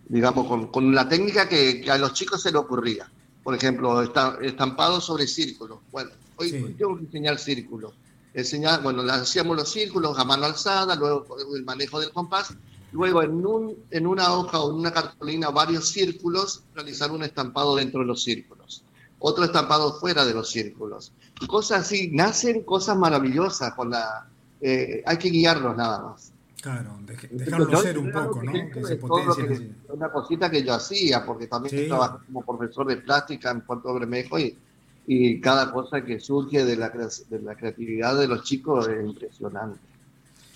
digamos, 0.08 0.46
con, 0.46 0.66
con 0.68 0.94
la 0.94 1.08
técnica 1.08 1.48
que, 1.48 1.84
a 1.90 1.98
los 1.98 2.12
chicos 2.12 2.42
se 2.42 2.50
le 2.50 2.58
ocurría. 2.58 3.10
Por 3.42 3.54
ejemplo, 3.54 4.02
estampado 4.42 5.00
sobre 5.00 5.26
círculos. 5.26 5.78
Bueno, 5.90 6.10
hoy 6.36 6.74
tengo 6.76 6.96
que 6.96 7.04
enseñar 7.04 7.38
círculos. 7.38 7.94
Enseñar, 8.34 8.82
bueno, 8.82 9.02
hacíamos 9.10 9.56
los 9.56 9.70
círculos 9.70 10.18
a 10.18 10.24
mano 10.24 10.44
alzada, 10.44 10.94
luego 10.96 11.24
el 11.56 11.64
manejo 11.64 11.98
del 11.98 12.10
compás, 12.10 12.54
Luego, 12.92 13.22
en, 13.22 13.44
un, 13.44 13.76
en 13.90 14.06
una 14.06 14.32
hoja 14.32 14.60
o 14.60 14.70
en 14.70 14.76
una 14.76 14.92
cartulina, 14.92 15.50
varios 15.50 15.88
círculos, 15.88 16.64
realizar 16.74 17.10
un 17.10 17.22
estampado 17.22 17.76
dentro 17.76 18.00
de 18.00 18.06
los 18.06 18.22
círculos. 18.22 18.84
Otro 19.18 19.44
estampado 19.44 19.98
fuera 19.98 20.24
de 20.24 20.32
los 20.32 20.50
círculos. 20.50 21.12
Y 21.40 21.46
cosas 21.46 21.80
así, 21.82 22.10
nacen 22.12 22.62
cosas 22.62 22.96
maravillosas 22.96 23.74
con 23.74 23.90
la... 23.90 24.26
Eh, 24.60 25.02
hay 25.04 25.16
que 25.18 25.28
guiarlos 25.28 25.76
nada 25.76 26.02
más. 26.02 26.32
Claro, 26.60 26.98
dejarlo 27.30 27.80
ser 27.80 27.98
un 27.98 28.10
poco, 28.10 28.42
¿no? 28.42 28.52
Que 28.52 28.84
se 28.84 28.96
potencie. 28.96 29.70
Una 29.88 30.10
cosita 30.10 30.50
que 30.50 30.64
yo 30.64 30.74
hacía, 30.74 31.24
porque 31.24 31.46
también 31.46 31.86
trabajo 31.86 32.20
como 32.26 32.44
profesor 32.44 32.86
de 32.86 32.96
plástica 32.96 33.50
en 33.50 33.60
Puerto 33.60 33.94
Bermejo 33.94 34.38
y, 34.38 34.58
y 35.06 35.40
cada 35.40 35.72
cosa 35.72 36.04
que 36.04 36.18
surge 36.18 36.64
de 36.64 36.76
la, 36.76 36.88
de 36.90 37.38
la 37.40 37.54
creatividad 37.54 38.18
de 38.18 38.26
los 38.26 38.42
chicos 38.42 38.88
es 38.88 39.04
impresionante. 39.04 39.78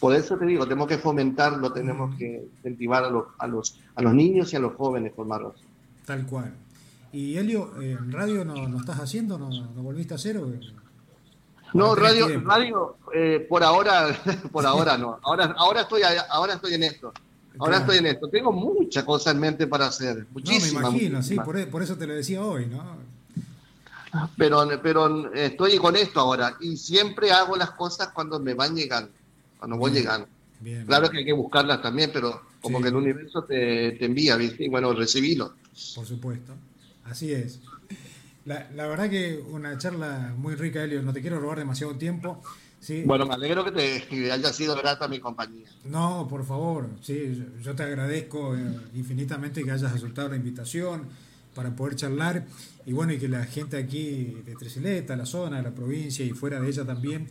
Por 0.03 0.17
eso 0.17 0.37
te 0.37 0.47
digo, 0.47 0.65
tenemos 0.65 0.89
que 0.89 0.99
fomentarlo, 0.99 1.73
tenemos 1.73 2.17
que 2.17 2.49
incentivar 2.57 3.05
a 3.05 3.09
los, 3.09 3.27
a 3.39 3.47
los, 3.47 3.79
a 3.95 4.03
los 4.03 4.13
niños 4.13 4.53
y 4.53 4.57
a 4.57 4.59
los 4.59 4.75
jóvenes 4.75 5.13
formarlos. 5.15 5.55
Tal 6.05 6.27
cual. 6.27 6.53
Y 7.13 7.37
Elio, 7.37 7.81
¿en 7.81 8.11
radio 8.11 8.45
no, 8.45 8.67
no 8.67 8.79
estás 8.79 8.99
haciendo? 8.99 9.39
¿No, 9.39 9.49
no 9.49 9.81
volviste 9.81 10.15
a 10.15 10.17
hacer? 10.17 10.41
No, 11.73 11.95
radio, 11.95 12.41
radio 12.41 12.97
eh, 13.15 13.47
por 13.49 13.63
ahora, 13.63 14.09
por 14.51 14.67
ahora 14.67 14.99
no. 14.99 15.21
Ahora, 15.23 15.55
ahora 15.57 15.83
estoy, 15.83 16.03
ahora 16.31 16.55
estoy 16.55 16.75
en 16.75 16.83
esto. 16.83 17.13
Ahora 17.61 17.77
estoy 17.77 17.99
en 17.99 18.07
esto. 18.07 18.27
Tengo 18.27 18.51
muchas 18.51 19.05
cosas 19.05 19.35
en 19.35 19.41
mente 19.41 19.69
para 19.69 19.87
hacer. 19.87 20.27
Muchísimas. 20.33 20.83
No, 20.83 20.91
me 20.91 20.99
imagino, 20.99 21.23
sí, 21.23 21.37
por, 21.37 21.65
por, 21.69 21.81
eso 21.81 21.97
te 21.97 22.09
lo 22.09 22.15
decía 22.15 22.45
hoy, 22.45 22.67
¿no? 22.67 22.83
Pero, 24.37 24.69
pero 24.83 25.33
estoy 25.33 25.79
con 25.79 25.95
esto 25.95 26.19
ahora 26.19 26.57
y 26.61 26.77
siempre 26.77 27.31
hago 27.31 27.55
las 27.55 27.71
cosas 27.71 28.09
cuando 28.09 28.41
me 28.41 28.55
van 28.55 28.75
llegando 28.75 29.22
cuando 29.63 29.77
voy 29.77 29.93
llegando. 29.93 30.27
claro 30.87 31.09
que 31.09 31.19
hay 31.19 31.25
que 31.25 31.33
buscarlas 31.33 31.81
también, 31.81 32.11
pero 32.13 32.43
como 32.61 32.83
que 32.83 32.89
el 32.89 32.97
universo 32.97 33.45
te, 33.45 34.05
envía, 34.05 34.35
¿viste? 34.35 34.65
Y 34.65 34.69
bueno, 34.69 34.93
recibilo. 34.93 35.55
Por 35.95 36.05
supuesto, 36.05 36.53
así 37.05 37.33
es. 37.33 37.61
La, 38.45 38.67
verdad 38.89 39.09
que 39.09 39.41
una 39.53 39.79
charla 39.79 40.35
muy 40.37 40.57
rica, 40.57 40.83
Elio, 40.83 41.01
no 41.01 41.13
te 41.13 41.21
quiero 41.21 41.39
robar 41.39 41.59
demasiado 41.59 41.95
tiempo. 41.95 42.43
Sí. 42.81 43.05
Bueno, 43.07 43.25
me 43.25 43.35
alegro 43.35 43.65
que 43.65 43.71
te 43.71 44.33
haya 44.33 44.53
sido 44.53 44.75
grata 44.75 45.07
mi 45.07 45.21
compañía. 45.21 45.69
No, 45.85 46.27
por 46.29 46.45
favor, 46.45 46.89
sí, 47.03 47.41
yo 47.63 47.77
te 47.77 47.85
agradezco 47.85 48.57
eh, 48.57 48.81
infinitamente 48.97 49.63
que 49.63 49.71
hayas 49.71 49.93
aceptado 49.93 50.31
la 50.31 50.35
invitación 50.35 51.07
para 51.55 51.71
poder 51.77 51.95
charlar 51.95 52.47
y 52.85 52.93
bueno, 52.93 53.13
y 53.13 53.19
que 53.19 53.29
la 53.29 53.45
gente 53.45 53.77
aquí 53.77 54.43
de 54.45 54.57
Tresileta, 54.57 55.15
la 55.15 55.27
zona, 55.27 55.63
la 55.63 55.71
provincia 55.71 56.25
y 56.25 56.31
fuera 56.31 56.61
de 56.61 56.69
ella 56.69 56.85
también 56.85 57.29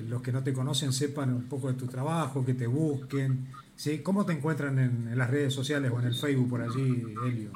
los 0.00 0.22
que 0.22 0.32
no 0.32 0.42
te 0.42 0.52
conocen 0.52 0.92
sepan 0.92 1.32
un 1.32 1.44
poco 1.44 1.68
de 1.68 1.74
tu 1.74 1.86
trabajo, 1.86 2.44
que 2.44 2.54
te 2.54 2.66
busquen. 2.66 3.48
¿sí? 3.76 3.98
¿Cómo 3.98 4.24
te 4.24 4.32
encuentran 4.32 4.78
en, 4.78 5.18
las 5.18 5.28
redes 5.30 5.52
sociales 5.52 5.90
o 5.92 6.00
en 6.00 6.06
el 6.06 6.14
Facebook 6.14 6.48
por 6.48 6.62
allí, 6.62 7.04
Helio? 7.26 7.50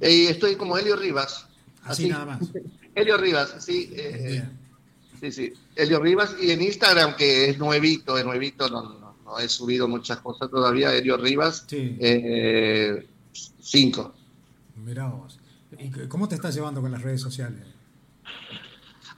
Eh, 0.00 0.28
estoy 0.30 0.56
como 0.56 0.78
Helio 0.78 0.96
Rivas. 0.96 1.46
Así, 1.84 2.08
nada 2.08 2.24
más. 2.24 2.40
Helio 2.94 3.16
Rivas, 3.16 3.56
sí. 3.58 3.90
Eh, 3.92 4.44
sí, 5.20 5.32
sí. 5.32 5.52
Helio 5.76 6.00
Rivas 6.00 6.36
y 6.40 6.50
en 6.50 6.62
Instagram, 6.62 7.16
que 7.16 7.50
es 7.50 7.58
nuevito, 7.58 8.16
es 8.18 8.24
nuevito, 8.24 8.68
no, 8.68 9.14
no, 9.24 9.38
he 9.38 9.48
subido 9.48 9.88
muchas 9.88 10.18
cosas 10.18 10.50
todavía. 10.50 10.94
Helio 10.94 11.16
Rivas, 11.16 11.64
sí. 11.66 11.96
Eh, 12.00 13.06
cinco. 13.60 14.14
Mirá 14.76 15.08
vos. 15.08 15.38
¿Y 15.78 15.90
cómo 16.08 16.28
te 16.28 16.34
estás 16.34 16.54
llevando 16.54 16.80
con 16.80 16.90
las 16.90 17.02
redes 17.02 17.20
sociales? 17.20 17.62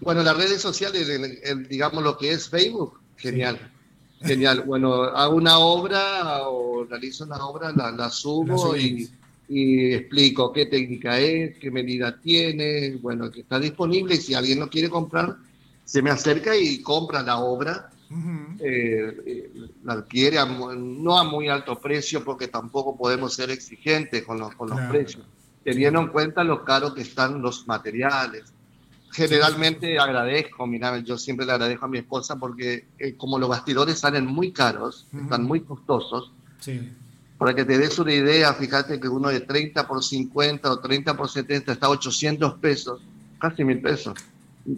Bueno, 0.02 0.22
las 0.24 0.36
redes 0.36 0.60
sociales, 0.60 1.08
digamos 1.68 2.02
lo 2.02 2.18
que 2.18 2.32
es 2.32 2.48
Facebook, 2.48 3.00
genial. 3.16 3.70
Genial. 4.20 4.62
Bueno, 4.66 5.02
hago 5.02 5.36
una 5.36 5.58
obra 5.58 6.48
o 6.48 6.84
realizo 6.84 7.24
una 7.24 7.44
obra, 7.46 7.72
la, 7.72 8.10
subo 8.10 8.76
y, 8.76 9.08
explico 9.94 10.52
qué 10.52 10.66
técnica 10.66 11.18
es, 11.18 11.58
qué 11.58 11.70
medida 11.70 12.18
tiene, 12.20 12.96
bueno, 12.96 13.30
que 13.30 13.40
está 13.40 13.60
disponible 13.60 14.14
y 14.14 14.18
si 14.18 14.34
alguien 14.34 14.60
lo 14.60 14.68
quiere 14.68 14.88
comprar, 14.88 15.36
se 15.84 16.02
me 16.02 16.10
acerca 16.10 16.56
y 16.56 16.80
compra 16.82 17.22
la 17.22 17.38
obra. 17.38 17.90
Eh, 18.60 19.22
eh, 19.24 19.50
la 19.84 19.94
adquiere 19.94 20.36
no 20.76 21.18
a 21.18 21.24
muy 21.24 21.48
alto 21.48 21.80
precio 21.80 22.22
porque 22.22 22.48
tampoco 22.48 22.94
podemos 22.94 23.34
ser 23.34 23.50
exigentes 23.50 24.22
con 24.24 24.38
los, 24.38 24.54
con 24.54 24.68
los 24.68 24.78
precios, 24.90 25.24
teniendo 25.64 26.00
en 26.00 26.08
cuenta 26.08 26.44
lo 26.44 26.62
caro 26.62 26.92
que 26.92 27.00
están 27.00 27.40
los 27.40 27.66
materiales, 27.66 28.52
generalmente 29.12 29.98
agradezco, 29.98 30.66
mira, 30.66 30.98
yo 30.98 31.18
siempre 31.18 31.46
le 31.46 31.52
agradezco 31.52 31.84
a 31.84 31.88
mi 31.88 31.98
esposa 31.98 32.36
porque 32.36 32.86
eh, 32.98 33.14
como 33.16 33.38
los 33.38 33.48
bastidores 33.48 33.98
salen 33.98 34.26
muy 34.26 34.52
caros, 34.52 35.06
están 35.14 35.44
muy 35.44 35.60
costosos, 35.60 36.32
para 37.38 37.54
que 37.54 37.64
te 37.64 37.76
des 37.76 37.98
una 37.98 38.12
idea, 38.12 38.54
fíjate 38.54 39.00
que 39.00 39.08
uno 39.08 39.28
de 39.28 39.40
30 39.40 39.86
por 39.86 40.02
50 40.02 40.70
o 40.70 40.78
30 40.78 41.16
por 41.16 41.28
70 41.28 41.72
está 41.72 41.86
a 41.86 41.90
800 41.90 42.54
pesos, 42.54 43.00
casi 43.38 43.64
mil 43.64 43.80
pesos. 43.80 44.14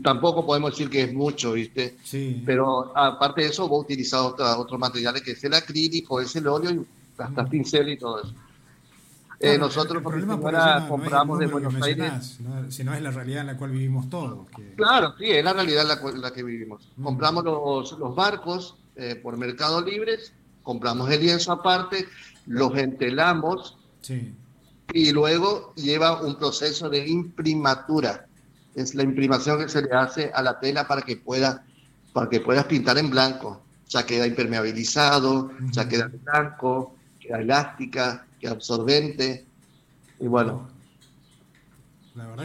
tampoco 0.03 0.47
podemos 0.47 0.71
decir 0.71 0.89
que 0.89 1.03
es 1.03 1.13
mucho, 1.13 1.53
¿viste? 1.53 1.97
Sí. 2.03 2.43
Pero 2.47 2.97
aparte 2.97 3.43
de 3.43 3.49
eso, 3.49 3.69
vos 3.69 3.85
utilizar 3.85 4.21
otros 4.21 4.81
materiales 4.81 5.23
que 5.23 5.33
es 5.33 5.45
el 5.45 5.55
acrílico, 5.55 6.21
es 6.21 6.35
el 6.37 6.47
óleo 6.47 6.71
y 6.73 6.87
hasta 7.19 7.45
pincel 7.45 7.91
y 7.91 7.99
todo 7.99 8.23
eso. 8.23 8.35
Eh, 9.45 9.59
nosotros, 9.59 10.03
por 10.03 10.15
ahora 10.15 10.87
compramos 10.89 11.39
de 11.39 11.47
Buenos 11.47 11.75
Aires. 11.83 12.39
Si 12.71 12.83
no 12.83 12.95
es 12.95 13.03
la 13.03 13.11
realidad 13.11 13.43
en 13.43 13.49
la 13.49 13.57
cual 13.57 13.73
vivimos 13.73 14.09
todos. 14.09 14.47
Claro, 14.77 15.15
sí, 15.19 15.27
es 15.31 15.45
la 15.45 15.53
realidad 15.53 15.83
en 15.83 16.21
la, 16.21 16.33
que 16.33 16.43
vivimos. 16.43 16.89
Mm. 16.97 17.05
Compramos 17.05 17.45
los, 17.45 17.99
los 17.99 18.15
barcos 18.15 18.77
eh, 18.97 19.17
por 19.17 19.37
Mercado 19.37 19.83
Libres, 19.83 20.33
compramos 20.63 21.11
el 21.11 21.21
lienzo 21.21 21.53
aparte, 21.53 22.07
los 22.47 22.77
entelamos 22.77 23.77
y 24.93 25.13
luego 25.13 25.75
lleva 25.75 26.23
un 26.23 26.37
proceso 26.37 26.89
de 26.89 27.07
imprimatura. 27.07 28.27
Es 28.75 28.95
la 28.95 29.03
imprimación 29.03 29.59
que 29.59 29.69
se 29.69 29.83
le 29.83 29.93
hace 29.93 30.31
a 30.35 30.43
la 30.43 30.59
tela 30.59 30.87
para 30.87 31.03
que 31.03 31.17
pueda 31.17 31.65
para 32.13 32.31
que 32.31 32.41
puedas 32.41 32.65
pintar 32.67 32.97
en 32.99 33.11
blanco. 33.11 33.61
Ya 33.89 34.07
queda 34.07 34.27
impermeabilizado, 34.27 35.51
ya 35.71 35.89
queda 35.89 36.11
blanco, 36.25 36.95
elástica, 37.29 38.27
absorbente. 38.47 39.47
Y 40.21 40.27
bueno, 40.27 40.69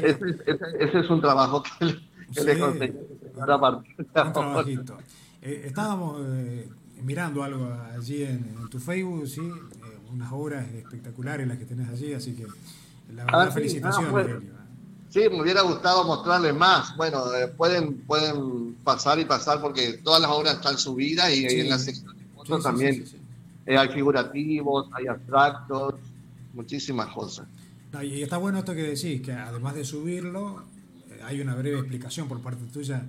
ese, 0.02 1.00
es 1.00 1.10
un 1.10 1.22
trabajo 1.22 1.64
que, 1.64 1.86
le 2.44 2.60
conseguí. 2.60 2.94
Eh, 5.42 5.64
estábamos 5.66 6.22
eh, 6.28 6.70
mirando 7.02 7.44
algo 7.44 7.72
allí 7.96 8.24
en, 8.24 8.68
tu 8.70 8.80
Facebook, 8.80 9.28
sí, 9.28 9.42
eh, 9.42 10.00
unas 10.12 10.32
obras 10.32 10.68
espectaculares 10.74 11.48
las 11.48 11.58
que 11.58 11.66
tenés 11.66 11.88
allí, 11.88 12.14
así 12.14 12.34
que 12.34 12.46
la 13.14 13.26
verdad, 13.26 13.42
ah, 13.48 13.52
felicitaciones. 13.52 14.44
Sí, 15.10 15.22
me 15.30 15.42
hubiera 15.42 15.62
gustado 15.62 16.04
mostrarles 16.04 16.54
más. 16.54 16.96
Bueno, 16.96 17.24
pueden, 17.58 17.98
pueden 18.02 18.76
pasar 18.84 19.18
y 19.18 19.26
pasar 19.26 19.60
porque 19.60 19.94
todas 20.04 20.22
las 20.22 20.30
obras 20.30 20.56
están 20.56 20.78
subidas 20.78 21.32
y, 21.32 21.46
en 21.46 21.70
la 21.70 21.80
sección 21.80 22.16
de 22.16 22.62
también 22.62 23.06
eh, 23.70 23.78
hay 23.78 23.90
figurativos, 23.90 24.90
hay 24.94 25.06
abstractos, 25.06 25.94
muchísimas 26.56 27.14
cosas. 27.14 27.46
y 28.02 28.24
está 28.24 28.38
bueno 28.38 28.58
esto 28.58 28.74
que 28.74 28.82
decís, 28.82 29.22
que 29.22 29.32
además 29.32 29.76
de 29.76 29.86
subirlo, 29.86 30.64
eh, 31.12 31.20
hay 31.24 31.40
una 31.40 31.54
breve 31.54 31.78
explicación 31.78 32.28
por 32.28 32.42
parte 32.42 32.66
tuya 32.74 33.04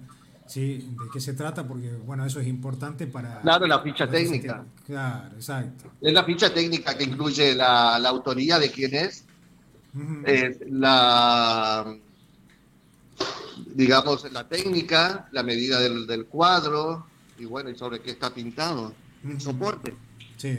¿sí? 0.46 0.86
de 1.00 1.08
qué 1.10 1.18
se 1.18 1.32
trata, 1.32 1.66
porque 1.66 1.90
bueno, 2.04 2.26
eso 2.26 2.40
es 2.40 2.46
importante 2.46 3.06
para... 3.06 3.40
Claro, 3.40 3.66
la 3.66 3.80
ficha 3.80 4.06
técnica. 4.06 4.62
Claro, 4.84 5.34
exacto. 5.34 5.92
Es 5.98 6.12
la 6.12 6.24
ficha 6.24 6.52
técnica 6.52 6.94
que 6.94 7.04
incluye 7.04 7.54
la, 7.54 7.96
autoría 7.96 8.58
de 8.58 8.70
quién 8.70 8.94
es, 8.94 9.24
la, 10.68 11.96
digamos, 13.74 14.30
la 14.30 14.46
técnica, 14.46 15.26
la 15.32 15.42
medida 15.42 15.80
del, 15.80 16.26
cuadro, 16.26 17.06
y 17.38 17.46
bueno, 17.46 17.70
y 17.70 17.78
sobre 17.78 18.00
qué 18.00 18.10
está 18.10 18.28
pintado, 18.28 18.92
el 19.24 19.40
soporte. 19.40 19.94
Sí. 20.40 20.56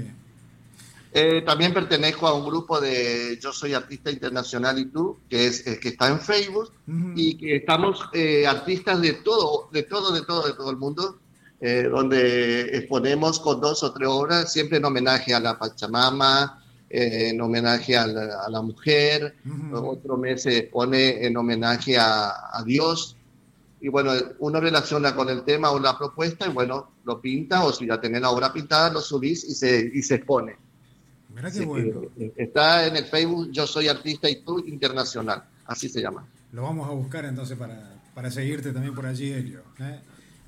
Eh, 1.11 1.41
también 1.43 1.73
pertenezco 1.73 2.27
a 2.27 2.35
un 2.35 2.45
grupo 2.45 2.79
de 2.79 3.39
Yo 3.41 3.51
Soy 3.51 3.73
Artista 3.73 4.11
Internacional 4.11 4.77
y 4.77 4.85
tú, 4.85 5.17
que 5.27 5.47
es 5.47 5.63
que 5.63 5.89
está 5.89 6.07
en 6.07 6.19
Facebook, 6.19 6.71
y 7.15 7.35
que 7.37 7.55
estamos 7.57 7.99
eh, 8.13 8.45
artistas 8.45 9.01
de 9.01 9.13
todo, 9.13 9.69
de 9.73 9.83
todo, 9.83 10.13
de 10.13 10.21
todo, 10.21 10.45
de 10.45 10.53
todo 10.53 10.69
el 10.69 10.77
mundo, 10.77 11.19
eh, 11.59 11.87
donde 11.91 12.77
exponemos 12.77 13.39
con 13.39 13.59
dos 13.59 13.81
o 13.81 13.91
tres 13.91 14.07
obras, 14.07 14.53
siempre 14.53 14.77
en 14.77 14.85
homenaje 14.85 15.33
a 15.33 15.39
la 15.39 15.57
Pachamama, 15.57 16.63
en 16.89 17.41
homenaje 17.41 17.97
a 17.97 18.05
la, 18.05 18.61
mujer, 18.61 19.35
otro 19.73 20.17
mes 20.17 20.43
se 20.43 20.57
expone 20.57 21.25
en 21.25 21.37
homenaje 21.37 21.97
a, 21.97 22.57
a 22.57 22.63
Dios, 22.63 23.15
y 23.81 23.89
bueno, 23.89 24.11
uno 24.39 24.61
relaciona 24.61 25.15
con 25.15 25.27
el 25.29 25.43
tema 25.43 25.71
o 25.71 25.79
la 25.79 25.97
propuesta 25.97 26.47
y 26.47 26.51
bueno, 26.51 26.91
lo 27.03 27.19
pinta 27.19 27.65
o 27.65 27.73
si 27.73 27.87
ya 27.87 27.99
tenés 27.99 28.21
la 28.21 28.29
obra 28.29 28.53
pintada, 28.53 28.91
lo 28.91 29.01
subís 29.01 29.43
y 29.43 29.55
se, 29.55 29.91
y 29.93 30.03
se 30.03 30.15
expone. 30.15 30.55
Mira 31.33 31.49
qué 31.51 31.65
bueno. 31.65 32.01
Eh, 32.17 32.31
está 32.35 32.85
en 32.85 32.97
el 32.97 33.05
Facebook 33.05 33.49
Yo 33.51 33.65
Soy 33.65 33.87
Artista 33.87 34.29
y 34.29 34.43
Tú 34.43 34.59
Internacional, 34.59 35.43
así 35.65 35.89
se 35.89 36.01
llama. 36.01 36.27
Lo 36.51 36.61
vamos 36.63 36.87
a 36.87 36.91
buscar 36.91 37.25
entonces 37.25 37.57
para, 37.57 37.99
para 38.13 38.29
seguirte 38.29 38.71
también 38.71 38.93
por 38.93 39.07
allí, 39.07 39.31
Elio. 39.31 39.61
¿eh? 39.79 39.99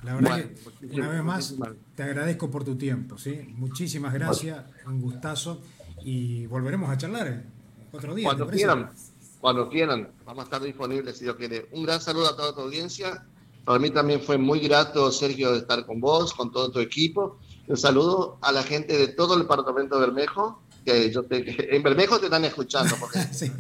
La 0.03 0.15
verdad 0.15 0.45
que 0.79 0.85
una 0.95 1.09
vez 1.09 1.23
más 1.23 1.55
te 1.95 2.03
agradezco 2.03 2.51
por 2.51 2.63
tu 2.63 2.75
tiempo, 2.75 3.17
¿sí? 3.17 3.53
Muchísimas 3.55 4.13
gracias, 4.13 4.63
un 4.85 5.01
gustazo 5.01 5.61
y 6.03 6.45
volveremos 6.45 6.89
a 6.89 6.97
charlar 6.97 7.43
otro 7.91 8.13
día. 8.13 8.25
Cuando 8.25 8.47
quieran 8.47 8.89
cuando 9.43 9.67
quieran, 9.67 10.07
vamos 10.25 10.43
a 10.43 10.45
estar 10.45 10.61
disponibles 10.61 11.17
si 11.17 11.25
Dios 11.25 11.35
quiere. 11.35 11.67
Un 11.73 11.83
gran 11.83 11.99
saludo 11.99 12.29
a 12.29 12.37
toda 12.37 12.55
tu 12.55 12.61
audiencia. 12.61 13.25
Para 13.65 13.77
mí 13.77 13.89
también 13.89 14.21
fue 14.21 14.37
muy 14.37 14.61
grato, 14.61 15.11
Sergio, 15.11 15.51
de 15.51 15.57
estar 15.57 15.85
con 15.85 15.99
vos, 15.99 16.33
con 16.33 16.49
todo 16.49 16.71
tu 16.71 16.79
equipo. 16.79 17.39
Un 17.67 17.75
saludo 17.75 18.37
a 18.39 18.53
la 18.53 18.63
gente 18.63 18.97
de 18.97 19.09
todo 19.09 19.33
el 19.33 19.41
departamento 19.41 19.99
de 19.99 20.05
Bermejo, 20.05 20.61
que 20.85 21.11
yo 21.11 21.23
te, 21.23 21.75
en 21.75 21.83
Bermejo 21.83 22.19
te 22.19 22.27
están 22.27 22.45
escuchando. 22.45 22.95
Porque, 22.97 23.19
sí, 23.33 23.51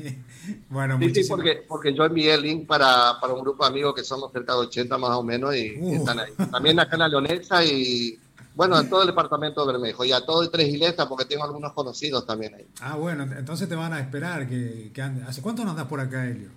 bueno, 0.69 0.97
sí, 1.13 1.25
porque, 1.27 1.65
porque 1.67 1.93
yo 1.93 2.05
envié 2.05 2.35
el 2.35 2.43
link 2.43 2.65
para, 2.65 3.19
para, 3.19 3.33
un 3.33 3.41
grupo 3.41 3.65
de 3.65 3.71
amigos 3.71 3.93
que 3.93 4.05
somos 4.05 4.31
cerca 4.31 4.53
de 4.53 4.59
80 4.59 4.97
más 4.97 5.11
o 5.17 5.21
menos 5.21 5.53
y, 5.53 5.75
y 5.81 5.95
están 5.95 6.17
ahí. 6.17 6.31
También 6.49 6.79
acá 6.79 6.95
en 6.95 6.99
la 6.99 7.09
Leonesa 7.09 7.61
y 7.65 8.17
bueno, 8.55 8.79
en 8.79 8.89
todo 8.89 9.01
el 9.01 9.07
departamento 9.07 9.65
de 9.65 9.73
Bermejo 9.73 10.05
y 10.05 10.11
a 10.11 10.25
todo 10.25 10.43
el 10.43 10.49
Tres 10.49 10.67
Iglesias 10.67 11.07
porque 11.07 11.25
tengo 11.25 11.43
algunos 11.43 11.73
conocidos 11.73 12.25
también 12.25 12.53
ahí. 12.55 12.67
Ah, 12.81 12.95
bueno, 12.95 13.23
entonces 13.23 13.67
te 13.67 13.75
van 13.75 13.93
a 13.93 13.99
esperar 13.99 14.47
que, 14.47 14.91
que 14.93 15.01
¿Hace 15.01 15.41
cuánto 15.41 15.63
no 15.63 15.71
andas 15.71 15.87
por 15.87 15.99
acá, 15.99 16.25
Helio? 16.25 16.49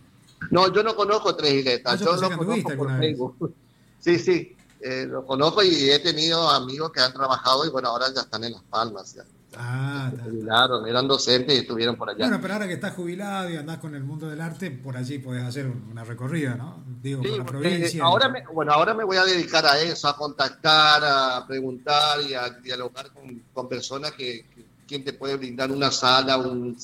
No, 0.50 0.72
yo 0.72 0.82
no 0.82 0.94
conozco 0.94 1.34
Tres 1.34 1.54
Iglesias, 1.54 1.82
ah, 1.86 1.96
yo, 1.96 2.16
lo 2.16 2.38
conozco 2.38 2.76
por 2.76 2.98
Facebook. 2.98 3.54
Sí, 3.98 4.20
sí, 4.20 4.56
eh, 4.82 5.04
lo 5.08 5.26
conozco 5.26 5.64
y 5.64 5.90
he 5.90 5.98
tenido 5.98 6.48
amigos 6.48 6.92
que 6.92 7.00
han 7.00 7.12
trabajado 7.12 7.66
y 7.66 7.70
bueno, 7.70 7.88
ahora 7.88 8.06
ya 8.14 8.20
están 8.20 8.44
en 8.44 8.52
Las 8.52 8.62
Palmas. 8.62 9.14
Ya. 9.14 9.24
Ah, 9.58 10.12
jubilaron, 10.22 10.86
eran 10.86 11.08
docentes 11.08 11.54
y 11.54 11.58
estuvieron 11.60 11.96
por 11.96 12.10
allá. 12.10 12.26
Bueno, 12.26 12.38
pero 12.42 12.54
ahora 12.54 12.66
que 12.66 12.74
estás 12.74 12.94
jubilado 12.94 13.48
y 13.48 13.56
andás 13.56 13.78
con 13.78 13.94
el 13.94 14.04
mundo 14.04 14.28
del 14.28 14.40
arte, 14.40 14.70
por 14.70 14.96
allí 14.96 15.18
podés 15.18 15.44
hacer 15.44 15.66
una 15.66 16.04
recorrida, 16.04 16.56
¿no? 16.56 16.82
Digo, 17.02 17.22
por 17.22 17.38
la 17.38 17.44
provincia. 17.46 18.04
Ahora 18.04 18.28
me, 18.28 18.44
bueno, 18.46 18.72
ahora 18.72 18.92
me 18.92 19.04
voy 19.04 19.16
a 19.16 19.24
dedicar 19.24 19.64
a 19.64 19.80
eso, 19.80 20.08
a 20.08 20.16
contactar, 20.16 21.02
a 21.04 21.46
preguntar 21.46 22.20
y 22.20 22.34
a 22.34 22.50
dialogar 22.50 23.10
con, 23.54 23.68
personas 23.68 24.12
que, 24.12 24.44
quien 24.86 25.02
te 25.02 25.14
puede 25.14 25.36
brindar 25.36 25.70
una 25.70 25.90
sala, 25.90 26.36
un, 26.36 26.76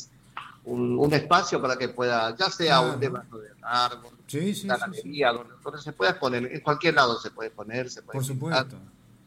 un, 0.64 1.12
espacio 1.12 1.60
para 1.60 1.76
que 1.76 1.90
pueda, 1.90 2.34
ya 2.36 2.48
sea 2.48 2.80
un 2.80 2.98
debajo 2.98 3.38
de 3.38 3.50
árbol, 3.60 4.12
sí, 4.26 4.54
sí, 4.54 4.64
una 4.64 4.78
galería, 4.78 5.32
donde, 5.32 5.82
se 5.82 5.92
pueda 5.92 6.18
poner, 6.18 6.46
en 6.46 6.60
cualquier 6.60 6.94
lado 6.94 7.20
se 7.20 7.30
puede 7.30 7.50
poner, 7.50 7.90
se 7.90 8.02
puede 8.02 8.18
Por 8.18 8.24
supuesto, 8.24 8.76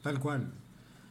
tal 0.02 0.20
cual. 0.20 0.52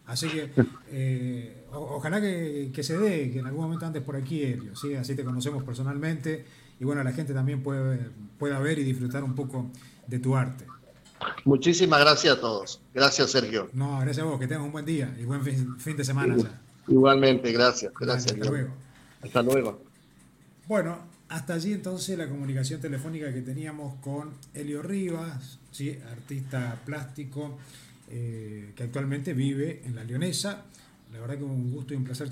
Así 0.07 0.29
que 0.29 0.51
eh, 0.91 1.65
ojalá 1.73 2.21
que, 2.21 2.83
se 2.83 2.99
dé, 2.99 3.31
que 3.31 3.39
en 3.39 3.47
algún 3.47 3.63
momento 3.63 3.87
antes 3.87 4.03
por 4.03 4.17
aquí, 4.17 4.43
Helio, 4.43 4.77
¿sí? 4.77 4.95
así 4.95 5.15
te 5.15 5.25
conocemos 5.25 5.65
personalmente 5.65 6.45
y 6.79 6.85
bueno, 6.85 7.03
la 7.03 7.13
gente 7.13 7.33
también 7.33 7.63
puede, 7.63 8.11
pueda 8.39 8.59
ver 8.59 8.79
y 8.79 8.85
disfrutar 8.85 9.25
un 9.25 9.35
poco 9.35 9.71
de 10.07 10.19
tu 10.19 10.37
arte. 10.37 10.67
Muchísimas 11.45 12.01
gracias 12.01 12.37
a 12.37 12.41
todos. 12.41 12.81
Gracias, 12.93 13.31
Sergio. 13.31 13.71
No, 13.73 14.01
gracias 14.01 14.27
a 14.27 14.29
vos, 14.29 14.39
que 14.39 14.47
tengas 14.47 14.65
un 14.65 14.73
buen 14.73 14.85
día 14.85 15.15
y 15.19 15.25
buen 15.25 15.43
fin, 15.43 15.97
de 15.97 16.05
semana 16.05 16.37
ya. 16.37 16.61
Igualmente, 16.87 17.51
gracias. 17.53 17.93
Gracias. 17.99 18.33
Hasta 18.33 18.51
luego. 18.51 18.75
Hasta 19.23 19.43
luego. 19.43 19.83
Bueno, 20.67 20.99
hasta 21.29 21.55
allí 21.55 21.73
entonces 21.73 22.19
la 22.19 22.29
comunicación 22.29 22.81
telefónica 22.81 23.33
que 23.33 23.41
teníamos 23.41 23.95
con 24.01 24.33
Helio 24.53 24.83
Rivas, 24.83 25.59
¿sí? 25.71 25.99
artista 26.11 26.79
plástico 26.85 27.57
eh, 28.17 28.73
que 28.77 28.85
actualmente 28.85 29.35
vive 29.35 29.83
en 29.85 29.97
la 29.97 30.05
Leonesa. 30.05 30.67
La 31.13 31.19
verdad 31.19 31.37
que 31.37 31.43
un 31.43 31.73
gusto 31.73 31.95
y 31.95 31.97
un 31.97 32.05
placer 32.05 32.29